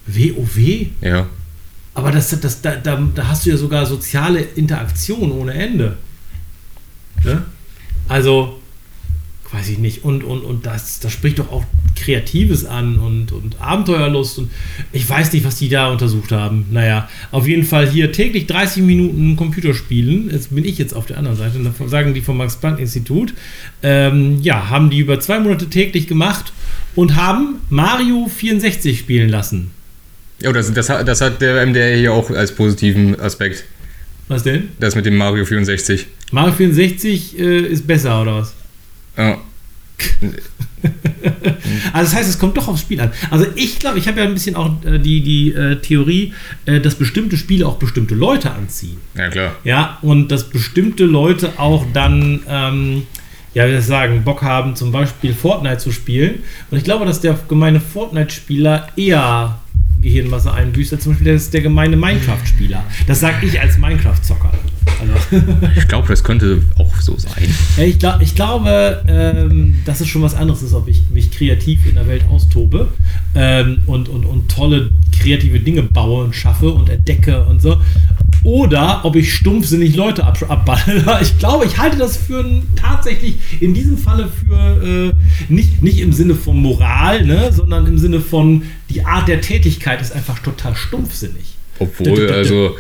WoW? 0.08 0.88
Ja. 1.01 1.27
Aber 1.93 2.12
das, 2.12 2.39
das, 2.39 2.62
da, 2.62 2.75
da, 2.75 3.01
da 3.13 3.27
hast 3.27 3.46
du 3.46 3.50
ja 3.50 3.58
sogar 3.58 3.86
soziale 3.86 4.39
Interaktion 4.55 5.31
ohne 5.31 5.53
Ende. 5.53 5.98
Ne? 7.24 7.43
Also, 8.08 8.61
weiß 9.53 9.70
ich 9.70 9.77
nicht. 9.79 10.03
Und, 10.03 10.24
und, 10.24 10.41
und 10.41 10.65
das, 10.65 11.00
das 11.00 11.12
spricht 11.12 11.39
doch 11.39 11.51
auch 11.51 11.63
Kreatives 11.96 12.65
an 12.65 12.98
und, 13.00 13.31
und 13.31 13.60
Abenteuerlust. 13.62 14.39
Und 14.39 14.51
ich 14.91 15.08
weiß 15.10 15.34
nicht, 15.34 15.46
was 15.46 15.58
die 15.58 15.70
da 15.70 15.89
untersucht 15.91 16.31
haben. 16.31 16.65
Naja, 16.72 17.10
auf 17.31 17.48
jeden 17.48 17.63
Fall 17.63 17.89
hier 17.89 18.12
täglich 18.12 18.48
30 18.48 18.84
Minuten 18.84 19.36
Computerspielen. 19.36 20.29
Jetzt 20.31 20.55
bin 20.55 20.63
ich 20.65 20.77
jetzt 20.77 20.93
auf 20.93 21.05
der 21.05 21.17
anderen 21.17 21.38
Seite. 21.38 21.58
Und 21.58 21.65
da 21.65 21.88
sagen 21.88 22.13
die 22.13 22.22
vom 22.22 22.38
Max-Planck-Institut. 22.38 23.34
Ähm, 23.84 24.39
ja, 24.41 24.70
haben 24.70 24.89
die 24.89 25.00
über 25.00 25.20
zwei 25.20 25.39
Monate 25.39 25.70
täglich 25.70 26.08
gemacht 26.08 26.53
und 26.96 27.15
haben 27.15 27.55
Mario 27.70 28.27
64 28.27 28.98
spielen 29.00 29.29
lassen. 29.29 29.72
Ja, 30.41 30.51
das, 30.51 30.74
das, 30.74 30.89
hat- 30.89 31.08
das 31.08 31.22
hat 31.22 31.41
der 31.41 31.65
MDR 31.65 31.98
hier 31.98 32.13
auch 32.13 32.29
als 32.31 32.55
positiven 32.55 33.20
Aspekt. 33.20 33.65
Was 34.27 34.43
denn? 34.43 34.70
Das 34.79 34.96
mit 34.96 35.05
dem 35.05 35.17
Mario 35.17 35.46
64. 35.46 36.08
Mario 36.31 36.53
64 36.53 37.38
äh, 37.38 37.60
ist 37.67 37.86
besser, 37.86 38.22
oder 38.22 38.38
was? 38.38 38.53
Ja. 39.18 39.38
Also 41.94 42.12
das 42.12 42.15
heißt, 42.15 42.30
es 42.30 42.39
kommt 42.39 42.58
doch 42.58 42.68
aufs 42.68 42.82
Spiel 42.82 43.00
an. 43.00 43.12
Also 43.30 43.46
ich 43.56 43.77
glaube, 43.80 44.00
ich 44.00 44.08
habe 44.08 44.20
ja 44.20 44.25
ein 44.25 44.34
bisschen 44.34 44.56
auch 44.56 44.84
äh, 44.84 44.98
die, 44.98 45.22
die 45.22 45.53
äh, 45.53 45.75
Theorie, 45.75 46.34
äh, 46.65 46.80
dass 46.80 46.96
bestimmte 46.96 47.38
Spiele 47.38 47.68
auch 47.68 47.77
bestimmte 47.77 48.15
Leute 48.15 48.51
anziehen. 48.51 48.98
ja, 49.15 49.30
klar. 49.30 49.56
Ja, 49.63 50.00
und 50.01 50.30
dass 50.32 50.50
bestimmte 50.50 51.06
Leute 51.06 51.53
auch 51.58 51.86
dann, 51.94 52.41
ähm, 52.48 53.03
ja, 53.53 53.68
wie 53.68 53.72
soll 53.72 53.80
ich 53.80 53.86
sagen, 53.86 54.24
Bock 54.24 54.41
haben, 54.41 54.75
zum 54.75 54.91
Beispiel 54.91 55.34
Fortnite 55.34 55.77
zu 55.77 55.91
spielen. 55.91 56.41
Und 56.72 56.77
ich 56.80 56.84
glaube, 56.84 57.06
dass 57.06 57.22
der 57.22 57.38
gemeine 57.48 57.80
Fortnite-Spieler 57.80 58.88
eher 58.96 59.61
Gehirnmasse 60.01 60.53
einbüßt, 60.53 61.01
zum 61.01 61.13
Beispiel 61.13 61.25
der, 61.25 61.38
der 61.38 61.62
gemeine 61.62 61.96
Minecraft-Spieler. 61.96 62.84
Das 63.08 63.20
sage 63.20 63.46
ich 63.46 63.60
als 63.60 63.77
Minecraft-Zocker. 63.77 64.51
Also, 65.00 65.46
Ich 65.77 65.88
glaube, 65.88 66.08
das 66.08 66.24
könnte 66.24 66.62
auch 66.77 66.96
so 67.00 67.17
sein. 67.17 67.53
ja, 67.77 67.84
ich, 67.84 68.00
glaub, 68.00 68.22
ich 68.22 68.36
glaube, 68.36 69.03
ähm, 69.08 69.79
dass 69.86 70.01
es 70.01 70.08
schon 70.08 70.22
was 70.22 70.36
anderes 70.36 70.62
ist, 70.62 70.74
ob 70.74 70.88
ich 70.88 71.01
mich 71.10 71.31
kreativ 71.31 71.86
in 71.88 71.96
der 71.96 72.08
Welt 72.08 72.24
austobe 72.29 72.89
ähm, 73.36 73.81
und, 73.86 74.10
und, 74.10 74.25
und 74.25 74.50
tolle 74.50 74.91
kreative 75.17 75.60
Dinge 75.60 75.84
baue 75.84 76.25
und 76.25 76.36
schaffe 76.36 76.72
und 76.72 76.89
entdecke 76.89 77.43
und 77.46 77.62
so. 77.62 77.81
Oder 78.44 79.06
ob 79.06 79.16
ich 79.16 79.34
stumpfsinnig 79.34 79.96
Leute 79.96 80.24
ab, 80.26 80.38
abballer. 80.48 81.22
Ich 81.22 81.38
glaube, 81.38 81.66
ich 81.66 81.78
halte 81.78 81.98
das 81.98 82.18
für 82.18 82.40
ein, 82.40 82.64
tatsächlich 82.76 83.36
in 83.60 83.74
diesem 83.74 83.98
Falle 83.98 84.30
für 84.30 85.12
äh, 85.12 85.52
nicht, 85.52 85.84
nicht 85.84 86.00
im 86.00 86.14
Sinne 86.14 86.36
von 86.36 86.60
Moral, 86.60 87.26
ne, 87.26 87.52
sondern 87.52 87.86
im 87.86 87.98
Sinne 87.98 88.22
von 88.22 88.64
die 88.90 89.06
Art 89.06 89.28
der 89.28 89.42
Tätigkeit 89.42 90.02
ist 90.02 90.12
einfach 90.14 90.40
total 90.40 90.76
stumpfsinnig. 90.76 91.56
Obwohl, 91.80 92.32
also. 92.32 92.76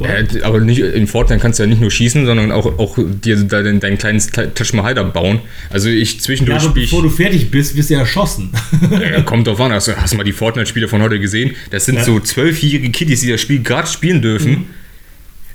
Äh, 0.00 0.42
aber 0.42 0.60
nicht, 0.60 0.78
in 0.80 1.06
Fortnite 1.06 1.40
kannst 1.40 1.58
du 1.58 1.64
ja 1.64 1.68
nicht 1.68 1.80
nur 1.80 1.90
schießen, 1.90 2.24
sondern 2.26 2.52
auch, 2.52 2.78
auch 2.78 2.96
dir 2.98 3.36
dein, 3.36 3.80
dein 3.80 3.98
kleines 3.98 4.28
Taj 4.28 4.48
Mahal 4.74 4.94
da 4.94 5.02
bauen. 5.02 5.40
Also 5.70 5.88
ich 5.88 6.14
Ja, 6.14 6.20
zwischendurch 6.20 6.60
aber 6.60 6.70
spiele 6.70 6.84
ich. 6.84 6.90
bevor 6.90 7.02
du 7.02 7.10
fertig 7.10 7.50
bist, 7.50 7.76
wirst 7.76 7.90
du 7.90 7.94
ja 7.94 8.00
erschossen. 8.00 8.50
Ja, 8.90 9.22
kommt 9.22 9.46
drauf 9.46 9.60
an. 9.60 9.72
Hast 9.72 9.88
du, 9.88 9.96
hast 9.96 10.12
du 10.12 10.16
mal 10.16 10.24
die 10.24 10.32
Fortnite-Spiele 10.32 10.88
von 10.88 11.02
heute 11.02 11.18
gesehen? 11.18 11.56
Das 11.70 11.84
sind 11.86 11.96
Ja. 11.96 12.04
so 12.04 12.20
zwölfjährige 12.20 12.90
Kiddies, 12.90 13.20
die 13.22 13.28
das 13.30 13.40
Spiel 13.40 13.62
gerade 13.62 13.88
spielen 13.88 14.22
dürfen. 14.22 14.50
Mhm. 14.50 14.64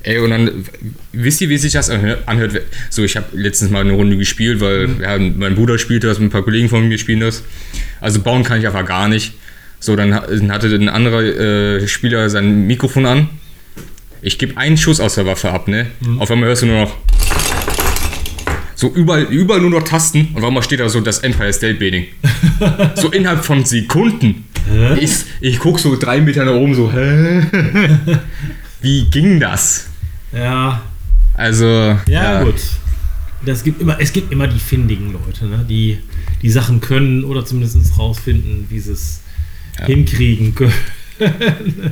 Ey, 0.05 0.17
und 0.19 0.31
dann, 0.31 0.65
wisst 1.13 1.39
ihr, 1.39 1.47
wie 1.47 1.57
sich 1.57 1.71
das 1.71 1.89
anhört? 1.89 2.61
So, 2.89 3.03
ich 3.05 3.15
habe 3.15 3.27
letztens 3.33 3.71
mal 3.71 3.79
eine 3.79 3.93
Runde 3.93 4.17
gespielt, 4.17 4.59
weil 4.59 4.87
Mhm. 4.89 5.01
ja, 5.01 5.17
mein 5.17 5.55
Bruder 5.55 5.77
spielte 5.79 6.07
das, 6.07 6.19
ein 6.19 6.29
paar 6.29 6.43
Kollegen 6.43 6.67
von 6.67 6.85
mir 6.87 6.97
spielen 6.97 7.21
das. 7.21 7.43
Also 8.01 8.19
bauen 8.21 8.43
kann 8.43 8.59
ich 8.59 8.67
einfach 8.67 8.85
gar 8.85 9.07
nicht. 9.07 9.33
So, 9.79 9.95
dann 9.95 10.13
hatte 10.13 10.67
ein 10.67 10.89
anderer 10.89 11.21
äh, 11.23 11.87
Spieler 11.87 12.29
sein 12.29 12.67
Mikrofon 12.67 13.05
an. 13.05 13.29
Ich 14.23 14.37
gebe 14.37 14.57
einen 14.57 14.77
Schuss 14.77 14.99
aus 15.01 15.15
der 15.15 15.25
Waffe 15.25 15.51
ab, 15.51 15.67
ne? 15.67 15.87
Mhm. 15.99 16.21
Auf 16.21 16.31
einmal 16.31 16.47
hörst 16.47 16.61
du 16.61 16.67
nur 16.67 16.81
noch 16.83 16.95
so 18.75 18.89
überall, 18.93 19.23
überall 19.23 19.61
nur 19.61 19.69
noch 19.69 19.83
Tasten 19.83 20.29
und 20.33 20.37
auf 20.41 20.47
einmal 20.47 20.63
steht 20.63 20.79
da 20.79 20.89
so 20.89 20.99
das 21.01 21.19
Empire 21.19 21.51
State 21.53 21.75
Building. 21.75 22.05
so 22.95 23.11
innerhalb 23.11 23.43
von 23.45 23.63
Sekunden. 23.65 24.45
Ich, 24.99 25.11
ich 25.41 25.59
guck 25.59 25.79
so 25.79 25.95
drei 25.97 26.21
Meter 26.21 26.45
nach 26.45 26.53
oben 26.53 26.73
so, 26.73 26.91
hä? 26.91 27.41
Wie 28.81 29.05
ging 29.05 29.39
das? 29.39 29.87
Ja, 30.33 30.81
Also, 31.33 31.97
ja, 32.07 32.43
gut. 32.43 32.55
Das 33.45 33.63
gibt 33.63 33.81
immer, 33.81 33.99
es 33.99 34.13
gibt 34.13 34.31
immer 34.31 34.47
die 34.47 34.59
findigen 34.59 35.11
Leute, 35.13 35.45
ne? 35.45 35.65
die 35.67 35.99
die 36.41 36.49
Sachen 36.49 36.79
können 36.79 37.25
oder 37.25 37.45
zumindest 37.45 37.97
rausfinden, 37.99 38.65
wie 38.69 38.79
sie 38.79 38.93
es 38.93 39.21
Ja. 39.79 39.85
hinkriegen 39.85 40.55
können. 40.55 40.73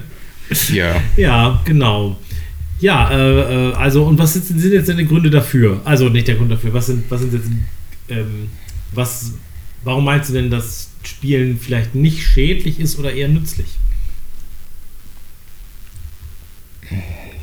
Ja. 0.74 1.02
Ja, 1.18 1.62
genau. 1.66 2.18
Ja, 2.80 3.12
äh, 3.12 3.70
äh, 3.70 3.74
also 3.74 4.06
und 4.06 4.18
was 4.18 4.34
sind, 4.34 4.60
sind 4.60 4.74
jetzt 4.74 4.90
deine 4.90 5.06
Gründe 5.06 5.30
dafür? 5.30 5.82
Also 5.86 6.10
nicht 6.10 6.28
der 6.28 6.36
Grund 6.36 6.52
dafür. 6.52 6.74
Was 6.74 6.88
sind, 6.88 7.10
was 7.10 7.22
sind 7.22 7.34
jetzt, 7.34 7.48
ähm, 8.10 8.50
was, 8.92 9.34
warum 9.84 10.06
meinst 10.06 10.30
du 10.30 10.34
denn, 10.34 10.50
dass 10.50 10.90
Spielen 11.04 11.60
vielleicht 11.60 11.96
nicht 11.96 12.24
schädlich 12.24 12.80
ist 12.80 12.98
oder 12.98 13.14
eher 13.14 13.28
nützlich? 13.28 13.68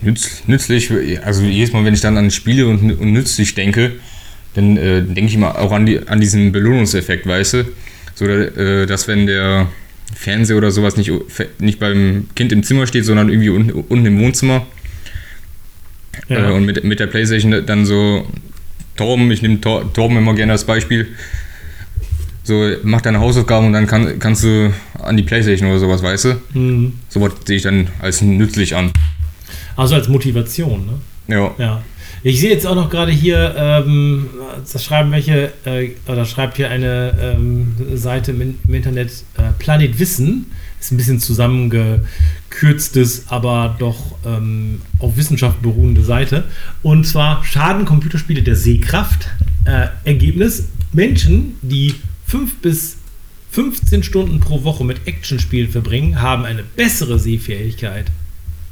Nütz, 0.01 0.43
nützlich, 0.47 0.93
also 1.25 1.43
jedes 1.43 1.73
Mal, 1.73 1.85
wenn 1.85 1.95
ich 1.95 2.01
dann 2.01 2.17
an 2.17 2.31
Spiele 2.31 2.67
und, 2.69 2.99
und 2.99 3.13
nützlich 3.13 3.55
denke, 3.55 3.93
dann 4.55 4.77
äh, 4.77 5.03
denke 5.03 5.27
ich 5.27 5.35
immer 5.35 5.59
auch 5.59 5.73
an, 5.73 5.87
die, 5.87 6.07
an 6.07 6.21
diesen 6.21 6.53
Belohnungseffekt, 6.53 7.27
weißt 7.27 7.55
du? 7.55 7.65
So, 8.15 8.27
äh, 8.27 8.87
dass 8.87 9.09
wenn 9.09 9.27
der 9.27 9.69
Fernseher 10.19 10.57
oder 10.57 10.73
sowas 10.73 10.97
nicht, 10.97 11.13
nicht 11.61 11.79
beim 11.79 12.27
Kind 12.35 12.51
im 12.51 12.65
Zimmer 12.65 12.89
steht, 12.89 13.05
sondern 13.05 13.29
irgendwie 13.29 13.51
unten, 13.51 13.71
unten 13.71 14.05
im 14.05 14.21
Wohnzimmer 14.21 14.67
äh, 16.29 16.51
und 16.51 16.65
mit, 16.65 16.83
mit 16.83 16.99
der 16.99 17.07
Playstation 17.07 17.65
dann 17.65 17.87
so, 17.87 18.27
Torben, 18.97 19.31
ich 19.31 19.43
nehme 19.43 19.61
Tor, 19.61 19.93
Torben 19.93 20.17
immer 20.17 20.35
gerne 20.35 20.53
als 20.53 20.65
Beispiel, 20.65 21.07
so, 22.43 22.69
mach 22.83 23.01
deine 23.01 23.21
Hausaufgaben 23.21 23.69
und 23.69 23.75
dann 23.75 23.87
kann, 23.87 24.19
kannst 24.19 24.43
du 24.43 24.73
an 24.99 25.17
die 25.17 25.23
Playstation 25.23 25.71
oder 25.71 25.79
sowas, 25.79 26.03
weißt 26.03 26.25
du? 26.25 26.59
Mhm. 26.59 26.95
Sowas 27.09 27.35
sehe 27.47 27.59
ich 27.59 27.63
dann 27.63 27.87
als 28.01 28.21
nützlich 28.21 28.75
an. 28.75 28.91
Also 29.77 29.95
als 29.95 30.09
Motivation, 30.09 30.85
ne? 30.87 31.35
Ja. 31.35 31.55
Ja. 31.59 31.83
Ich 32.23 32.41
sehe 32.41 32.51
jetzt 32.51 32.67
auch 32.67 32.75
noch 32.75 32.91
gerade 32.91 33.13
hier, 33.13 33.55
ähm, 33.57 34.29
da 34.73 34.79
schreiben 34.79 35.13
welche, 35.13 35.53
äh, 35.65 35.91
oder 36.07 36.25
schreibt 36.25 36.57
hier 36.57 36.69
eine 36.69 37.15
ähm, 37.21 37.75
Seite 37.95 38.33
im, 38.33 38.59
im 38.67 38.75
Internet, 38.75 39.11
äh, 39.37 39.53
Planet 39.59 39.99
Wissen, 39.99 40.47
ist 40.81 40.93
ein 40.93 40.97
bisschen 40.97 41.21
zusammengekürztes, 41.21 43.25
aber 43.29 43.77
doch 43.79 44.17
ähm, 44.27 44.83
auf 44.99 45.17
Wissenschaft 45.17 45.63
beruhende 45.63 46.03
Seite. 46.03 46.45
Und 46.83 47.07
zwar 47.07 47.45
schaden 47.45 47.85
Computerspiele 47.85 48.43
der 48.43 48.57
Sehkraft. 48.57 49.29
Äh, 49.65 49.89
Ergebnis: 50.05 50.69
Menschen, 50.93 51.57
die 51.63 51.95
5 52.27 52.57
bis 52.57 52.97
15 53.51 54.03
Stunden 54.03 54.41
pro 54.41 54.65
Woche 54.65 54.85
mit 54.85 55.07
Actionspielen 55.07 55.71
verbringen, 55.71 56.21
haben 56.21 56.45
eine 56.45 56.63
bessere 56.63 57.19
Sehfähigkeit. 57.19 58.07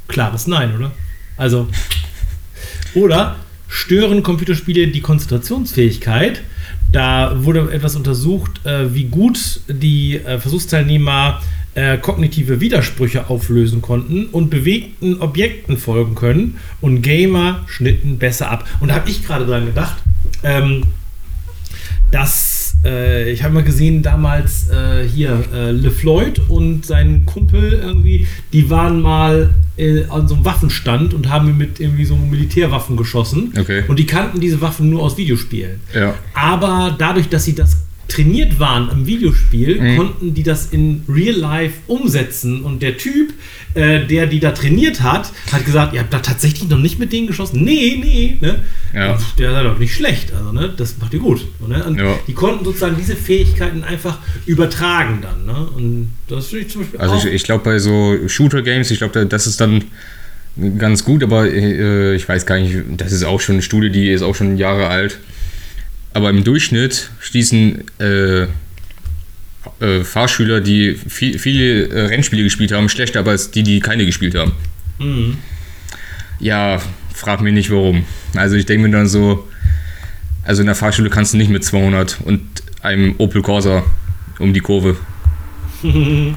Klares 0.07 0.47
Nein, 0.47 0.75
oder? 0.75 0.91
Also, 1.35 1.67
oder 2.93 3.37
stören 3.67 4.23
Computerspiele 4.23 4.87
die 4.87 5.01
Konzentrationsfähigkeit? 5.01 6.41
Da 6.91 7.43
wurde 7.43 7.71
etwas 7.71 7.95
untersucht, 7.95 8.65
äh, 8.65 8.93
wie 8.93 9.05
gut 9.05 9.61
die 9.67 10.17
äh, 10.17 10.39
Versuchsteilnehmer 10.39 11.41
äh, 11.75 11.97
kognitive 11.97 12.59
Widersprüche 12.59 13.29
auflösen 13.29 13.81
konnten 13.81 14.27
und 14.27 14.49
bewegten 14.49 15.21
Objekten 15.21 15.77
folgen 15.77 16.15
können 16.15 16.57
und 16.81 17.01
Gamer 17.01 17.65
schnitten 17.67 18.17
besser 18.17 18.49
ab. 18.49 18.67
Und 18.79 18.89
da 18.89 18.95
habe 18.95 19.09
ich 19.09 19.23
gerade 19.23 19.45
dran 19.45 19.65
gedacht, 19.65 19.97
ähm, 20.43 20.85
dass 22.09 22.56
äh, 22.87 23.29
ich 23.31 23.43
habe 23.43 23.53
mal 23.53 23.63
gesehen, 23.63 24.01
damals 24.01 24.69
äh, 24.69 25.07
hier 25.07 25.43
äh, 25.53 25.71
LeFloid 25.71 26.41
und 26.49 26.85
sein 26.85 27.25
Kumpel 27.25 27.73
irgendwie, 27.73 28.27
die 28.53 28.69
waren 28.69 29.01
mal 29.01 29.49
äh, 29.77 30.05
an 30.05 30.27
so 30.27 30.35
einem 30.35 30.45
Waffenstand 30.45 31.13
und 31.13 31.29
haben 31.29 31.57
mit 31.57 31.79
irgendwie 31.79 32.05
so 32.05 32.15
Militärwaffen 32.15 32.95
geschossen. 32.95 33.53
Okay. 33.59 33.83
Und 33.87 33.99
die 33.99 34.05
kannten 34.05 34.39
diese 34.39 34.61
Waffen 34.61 34.89
nur 34.89 35.03
aus 35.03 35.17
Videospielen. 35.17 35.81
Ja. 35.93 36.15
Aber 36.33 36.95
dadurch, 36.97 37.29
dass 37.29 37.43
sie 37.45 37.55
das 37.55 37.86
trainiert 38.07 38.59
waren 38.59 38.89
im 38.91 39.05
Videospiel, 39.05 39.79
Mhm. 39.81 39.97
konnten 39.97 40.33
die 40.33 40.43
das 40.43 40.67
in 40.67 41.03
Real 41.09 41.35
Life 41.35 41.75
umsetzen. 41.87 42.61
Und 42.63 42.81
der 42.81 42.97
Typ, 42.97 43.33
äh, 43.73 44.05
der 44.05 44.27
die 44.27 44.39
da 44.39 44.51
trainiert 44.51 45.01
hat, 45.01 45.31
hat 45.51 45.65
gesagt, 45.65 45.93
ihr 45.93 45.99
habt 45.99 46.13
da 46.13 46.19
tatsächlich 46.19 46.69
noch 46.69 46.79
nicht 46.79 46.99
mit 46.99 47.11
denen 47.11 47.27
geschossen. 47.27 47.63
Nee, 47.63 47.97
nee. 48.01 48.37
Ne? 48.39 48.59
Ja. 48.93 49.17
Der 49.37 49.51
sei 49.51 49.63
doch 49.63 49.77
nicht 49.77 49.93
schlecht. 49.93 50.31
Also, 50.33 50.51
ne? 50.51 50.73
Das 50.77 50.97
macht 50.99 51.13
ihr 51.13 51.19
gut. 51.19 51.45
Ne? 51.67 51.83
Ja. 51.97 52.15
die 52.27 52.33
konnten 52.33 52.63
sozusagen 52.63 52.95
diese 52.97 53.15
Fähigkeiten 53.15 53.83
einfach 53.83 54.19
übertragen 54.45 55.19
dann. 55.21 55.45
Ne? 55.45 55.67
Und 55.75 56.13
das 56.29 56.47
finde 56.47 56.65
ich 56.65 56.71
zum 56.71 56.81
Beispiel 56.83 56.99
Also 56.99 57.15
auch. 57.15 57.25
ich, 57.25 57.33
ich 57.33 57.43
glaube 57.43 57.63
bei 57.65 57.77
so 57.79 58.15
Shooter-Games, 58.27 58.89
ich 58.91 58.99
glaube, 58.99 59.25
das 59.25 59.47
ist 59.47 59.59
dann 59.59 59.83
ganz 60.79 61.03
gut, 61.03 61.23
aber 61.23 61.45
äh, 61.51 62.15
ich 62.15 62.27
weiß 62.27 62.45
gar 62.45 62.57
nicht, 62.59 62.73
das 62.97 63.11
ist 63.11 63.23
auch 63.25 63.41
schon 63.41 63.55
eine 63.55 63.61
Studie, 63.61 63.89
die 63.91 64.09
ist 64.09 64.21
auch 64.21 64.33
schon 64.35 64.57
Jahre 64.57 64.87
alt. 64.87 65.19
Aber 66.13 66.29
im 66.29 66.43
Durchschnitt 66.43 67.09
schließen 67.19 67.83
äh, 67.99 68.43
äh, 69.79 70.03
Fahrschüler, 70.03 70.61
die 70.61 70.95
viel, 70.95 71.37
viele 71.37 71.87
äh, 71.89 72.05
Rennspiele 72.07 72.43
gespielt 72.43 72.71
haben, 72.71 72.89
schlechter 72.89 73.19
ab 73.19 73.27
als 73.27 73.51
die, 73.51 73.63
die 73.63 73.79
keine 73.79 74.05
gespielt 74.05 74.35
haben. 74.35 74.53
Mhm. 74.99 75.37
Ja, 76.39 76.81
frag 77.13 77.41
mich 77.41 77.53
nicht 77.53 77.69
warum. 77.71 78.05
Also 78.35 78.55
ich 78.55 78.65
denke 78.65 78.87
mir 78.87 78.95
dann 78.95 79.07
so, 79.07 79.47
also 80.43 80.61
in 80.61 80.67
der 80.67 80.75
Fahrschule 80.75 81.09
kannst 81.09 81.33
du 81.33 81.37
nicht 81.37 81.49
mit 81.49 81.63
200 81.63 82.19
und 82.23 82.41
einem 82.81 83.15
Opel 83.17 83.41
Corsa 83.41 83.83
um 84.39 84.53
die 84.53 84.61
Kurve. 84.61 84.97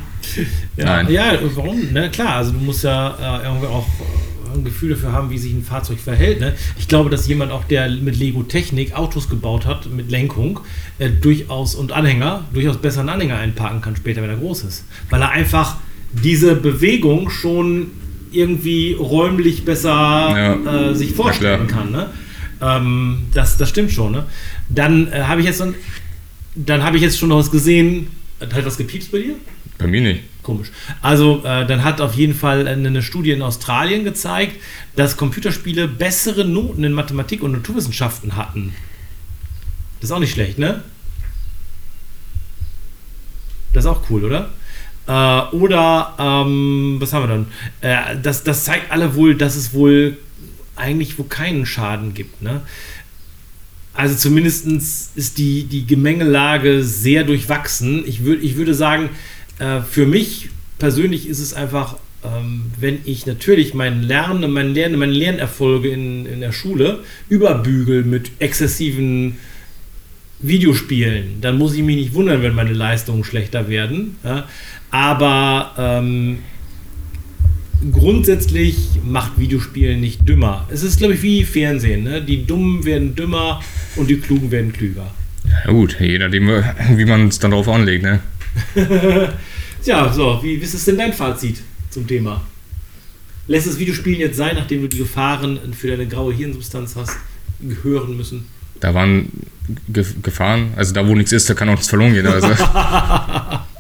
Ja, 0.76 0.84
Nein. 0.84 1.10
ja, 1.10 1.38
warum? 1.54 1.88
Na 1.92 2.08
klar, 2.08 2.36
also 2.36 2.52
du 2.52 2.58
musst 2.58 2.84
ja 2.84 3.40
äh, 3.40 3.46
irgendwie 3.46 3.66
auch 3.66 3.86
äh, 3.86 4.29
ein 4.54 4.64
Gefühl 4.64 4.90
dafür 4.90 5.12
haben, 5.12 5.30
wie 5.30 5.38
sich 5.38 5.52
ein 5.52 5.62
Fahrzeug 5.62 5.98
verhält. 5.98 6.40
Ne? 6.40 6.54
Ich 6.78 6.88
glaube, 6.88 7.10
dass 7.10 7.26
jemand 7.28 7.52
auch, 7.52 7.64
der 7.64 7.88
mit 7.88 8.16
Lego 8.16 8.42
Technik 8.42 8.94
Autos 8.94 9.28
gebaut 9.28 9.66
hat, 9.66 9.90
mit 9.90 10.10
Lenkung, 10.10 10.60
äh, 10.98 11.10
durchaus 11.10 11.74
und 11.74 11.92
Anhänger, 11.92 12.44
durchaus 12.52 12.76
besser 12.78 13.00
einen 13.00 13.08
Anhänger 13.10 13.36
einparken 13.36 13.80
kann 13.80 13.96
später, 13.96 14.22
wenn 14.22 14.30
er 14.30 14.36
groß 14.36 14.64
ist. 14.64 14.84
Weil 15.10 15.22
er 15.22 15.30
einfach 15.30 15.76
diese 16.12 16.54
Bewegung 16.56 17.30
schon 17.30 17.88
irgendwie 18.32 18.92
räumlich 18.98 19.64
besser 19.64 19.90
Ja. 19.90 20.90
äh, 20.90 20.94
sich 20.94 21.12
vorstellen 21.12 21.66
klar. 21.66 21.82
kann. 21.82 21.92
Ne? 21.92 22.10
Ähm, 22.60 23.18
das, 23.34 23.56
das 23.56 23.68
stimmt 23.68 23.90
schon. 23.92 24.12
Ne? 24.12 24.24
Dann 24.68 25.10
äh, 25.12 25.22
habe 25.22 25.40
ich 25.40 25.46
jetzt 25.46 25.62
ein, 25.62 25.74
dann 26.54 26.82
habe 26.82 26.96
ich 26.96 27.02
jetzt 27.02 27.18
schon 27.18 27.28
noch 27.28 27.38
was 27.38 27.50
gesehen. 27.50 28.08
Hat 28.40 28.64
was 28.64 28.76
gepiepst 28.76 29.12
bei 29.12 29.18
dir? 29.18 29.34
Bei 29.78 29.86
mir 29.86 30.00
nicht. 30.00 30.22
Komisch. 30.42 30.68
Also, 31.02 31.42
äh, 31.44 31.66
dann 31.66 31.84
hat 31.84 32.00
auf 32.00 32.14
jeden 32.14 32.34
Fall 32.34 32.66
eine, 32.66 33.02
Studie 33.02 33.32
in 33.32 33.42
Australien 33.42 34.04
gezeigt, 34.04 34.56
dass 34.96 35.16
Computerspiele 35.16 35.86
bessere 35.86 36.44
Noten 36.44 36.82
in 36.84 36.92
Mathematik 36.92 37.42
und 37.42 37.52
Naturwissenschaften 37.52 38.36
hatten. 38.36 38.74
Das 40.00 40.10
ist 40.10 40.12
auch 40.12 40.20
nicht 40.20 40.32
schlecht, 40.32 40.58
ne? 40.58 40.82
Das 43.72 43.84
ist 43.84 43.90
auch 43.90 44.02
cool, 44.10 44.24
oder? 44.24 44.50
Äh, 45.06 45.54
oder, 45.54 46.14
ähm, 46.18 46.96
was 46.98 47.12
haben 47.12 47.22
wir 47.24 47.28
dann? 47.28 47.46
Äh, 47.80 48.16
das, 48.22 48.42
das 48.44 48.64
zeigt 48.64 48.90
alle 48.90 49.14
wohl, 49.14 49.34
dass 49.34 49.56
es 49.56 49.74
wohl 49.74 50.16
eigentlich 50.76 51.18
wo 51.18 51.24
keinen 51.24 51.66
Schaden 51.66 52.14
gibt, 52.14 52.40
ne? 52.42 52.62
Also 53.92 54.14
zumindest 54.14 54.66
ist 55.16 55.36
die, 55.36 55.64
die 55.64 55.86
Gemengelage 55.86 56.84
sehr 56.84 57.24
durchwachsen. 57.24 58.06
Ich, 58.06 58.24
würd, 58.24 58.42
ich 58.42 58.56
würde 58.56 58.72
sagen, 58.72 59.10
äh, 59.60 59.82
für 59.82 60.06
mich 60.06 60.48
persönlich 60.78 61.28
ist 61.28 61.38
es 61.38 61.54
einfach, 61.54 61.96
ähm, 62.24 62.62
wenn 62.78 62.98
ich 63.04 63.26
natürlich 63.26 63.74
mein 63.74 64.02
Lernen, 64.02 64.50
mein 64.50 64.74
Lernen, 64.74 64.98
meine 64.98 65.12
Lernerfolge 65.12 65.90
in, 65.90 66.26
in 66.26 66.40
der 66.40 66.52
Schule 66.52 67.00
überbügel 67.28 68.04
mit 68.04 68.32
exzessiven 68.38 69.36
Videospielen, 70.40 71.40
dann 71.40 71.58
muss 71.58 71.74
ich 71.74 71.82
mich 71.82 71.96
nicht 71.96 72.14
wundern, 72.14 72.42
wenn 72.42 72.54
meine 72.54 72.72
Leistungen 72.72 73.24
schlechter 73.24 73.68
werden. 73.68 74.16
Ja? 74.24 74.48
Aber 74.90 75.74
ähm, 75.78 76.38
grundsätzlich 77.92 78.76
macht 79.04 79.38
Videospielen 79.38 80.00
nicht 80.00 80.26
dümmer. 80.26 80.66
Es 80.70 80.82
ist, 80.82 80.98
glaube 80.98 81.14
ich, 81.14 81.22
wie 81.22 81.44
Fernsehen. 81.44 82.04
Ne? 82.04 82.22
Die 82.22 82.46
Dummen 82.46 82.84
werden 82.84 83.14
dümmer 83.14 83.62
und 83.96 84.08
die 84.08 84.16
Klugen 84.16 84.50
werden 84.50 84.72
klüger. 84.72 85.10
Ja 85.64 85.72
gut, 85.72 85.96
je 86.00 86.18
nachdem, 86.18 86.48
wie 86.96 87.04
man 87.04 87.28
es 87.28 87.38
dann 87.38 87.50
drauf 87.50 87.68
anlegt, 87.68 88.02
ne? 88.02 88.20
Ja, 89.84 90.12
so, 90.12 90.38
wie, 90.42 90.60
wie 90.60 90.64
ist 90.64 90.74
es 90.74 90.84
denn 90.84 90.98
dein 90.98 91.12
Fazit 91.12 91.62
zum 91.88 92.06
Thema? 92.06 92.42
Lässt 93.46 93.66
das 93.66 93.78
Videospielen 93.78 94.20
jetzt 94.20 94.36
sein, 94.36 94.54
nachdem 94.56 94.82
du 94.82 94.88
die 94.88 94.98
Gefahren 94.98 95.58
für 95.72 95.88
deine 95.88 96.06
graue 96.06 96.34
Hirnsubstanz 96.34 96.96
hast, 96.96 97.16
hören 97.82 98.16
müssen? 98.16 98.46
Da 98.80 98.92
waren 98.94 99.30
Ge 99.88 100.04
Gefahren, 100.22 100.72
also 100.76 100.92
da 100.92 101.06
wo 101.06 101.14
nichts 101.14 101.32
ist, 101.32 101.48
da 101.48 101.54
kann 101.54 101.68
auch 101.68 101.72
nichts 101.74 101.88
verloren 101.88 102.12
gehen. 102.12 102.26
Also. 102.26 102.48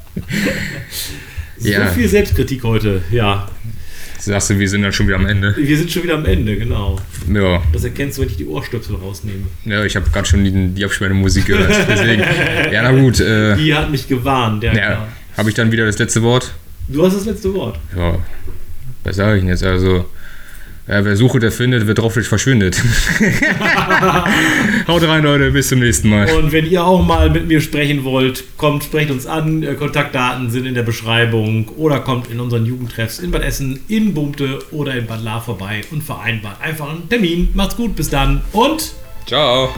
So 1.62 1.68
Ja. 1.68 1.88
viel 1.88 2.08
Selbstkritik 2.08 2.64
heute, 2.64 3.02
ja. 3.10 3.46
Sagst 4.20 4.50
du, 4.50 4.58
wir 4.58 4.68
sind 4.68 4.82
dann 4.82 4.92
schon 4.92 5.06
wieder 5.06 5.16
am 5.16 5.26
Ende. 5.26 5.54
Wir 5.56 5.76
sind 5.78 5.90
schon 5.90 6.02
wieder 6.02 6.14
am 6.14 6.24
Ende, 6.26 6.56
genau. 6.56 6.98
Ja, 7.32 7.62
Das 7.72 7.84
erkennst 7.84 8.18
du, 8.18 8.22
wenn 8.22 8.28
ich 8.28 8.36
die 8.36 8.46
Ohrstöpsel 8.46 8.96
rausnehme. 8.96 9.44
ja 9.64 9.84
ich 9.84 9.96
habe 9.96 10.08
gerade 10.10 10.28
schon 10.28 10.44
die, 10.44 10.68
die 10.74 10.84
Absperrmusik 10.84 11.46
gehört. 11.46 11.72
Deswegen, 11.88 12.22
ja, 12.72 12.82
na 12.82 12.92
gut. 12.92 13.18
Äh, 13.20 13.56
Die 13.56 13.74
hat 13.74 13.90
mich 13.90 14.06
gewarnt, 14.08 14.62
ja. 14.62 14.74
ja, 14.74 14.88
genau. 14.90 15.06
habe 15.38 15.48
ich 15.48 15.54
dann 15.54 15.72
wieder 15.72 15.86
das 15.86 15.98
letzte 15.98 16.22
Wort? 16.22 16.52
Du 16.88 17.04
hast 17.04 17.16
das 17.16 17.24
letzte 17.24 17.52
Wort. 17.54 17.78
Ja, 17.96 18.18
was 19.04 19.16
sage 19.16 19.36
ich 19.36 19.40
denn 19.42 19.48
jetzt? 19.50 19.64
Also, 19.64 20.04
ja, 20.88 21.04
wer 21.04 21.16
sucht, 21.16 21.42
der 21.42 21.52
findet, 21.52 21.86
wer 21.86 21.94
drauf 21.94 22.14
verschwindet. 22.14 22.80
Haut 24.88 25.02
rein, 25.02 25.22
Leute, 25.22 25.50
bis 25.50 25.68
zum 25.68 25.78
nächsten 25.78 26.08
Mal. 26.08 26.30
Und 26.32 26.52
wenn 26.52 26.66
ihr 26.66 26.84
auch 26.84 27.04
mal 27.04 27.30
mit 27.30 27.46
mir 27.46 27.60
sprechen 27.60 28.04
wollt, 28.04 28.44
kommt, 28.56 28.84
sprecht 28.84 29.10
uns 29.10 29.26
an. 29.26 29.62
Äh, 29.62 29.74
Kontaktdaten 29.74 30.50
sind 30.50 30.66
in 30.66 30.74
der 30.74 30.82
Beschreibung 30.82 31.68
oder 31.76 32.00
kommt 32.00 32.30
in 32.30 32.40
unseren 32.40 32.66
Jugendtreffs 32.66 33.18
in 33.18 33.30
Bad 33.30 33.42
Essen, 33.42 33.80
in 33.88 34.14
Bumte 34.14 34.58
oder 34.72 34.94
in 34.94 35.06
Bad 35.06 35.22
La 35.22 35.40
vorbei 35.40 35.82
und 35.90 36.02
vereinbart 36.02 36.60
einfach 36.60 36.90
einen 36.90 37.08
Termin. 37.08 37.50
Macht's 37.54 37.76
gut, 37.76 37.94
bis 37.94 38.10
dann 38.10 38.40
und 38.52 38.94
Ciao. 39.26 39.68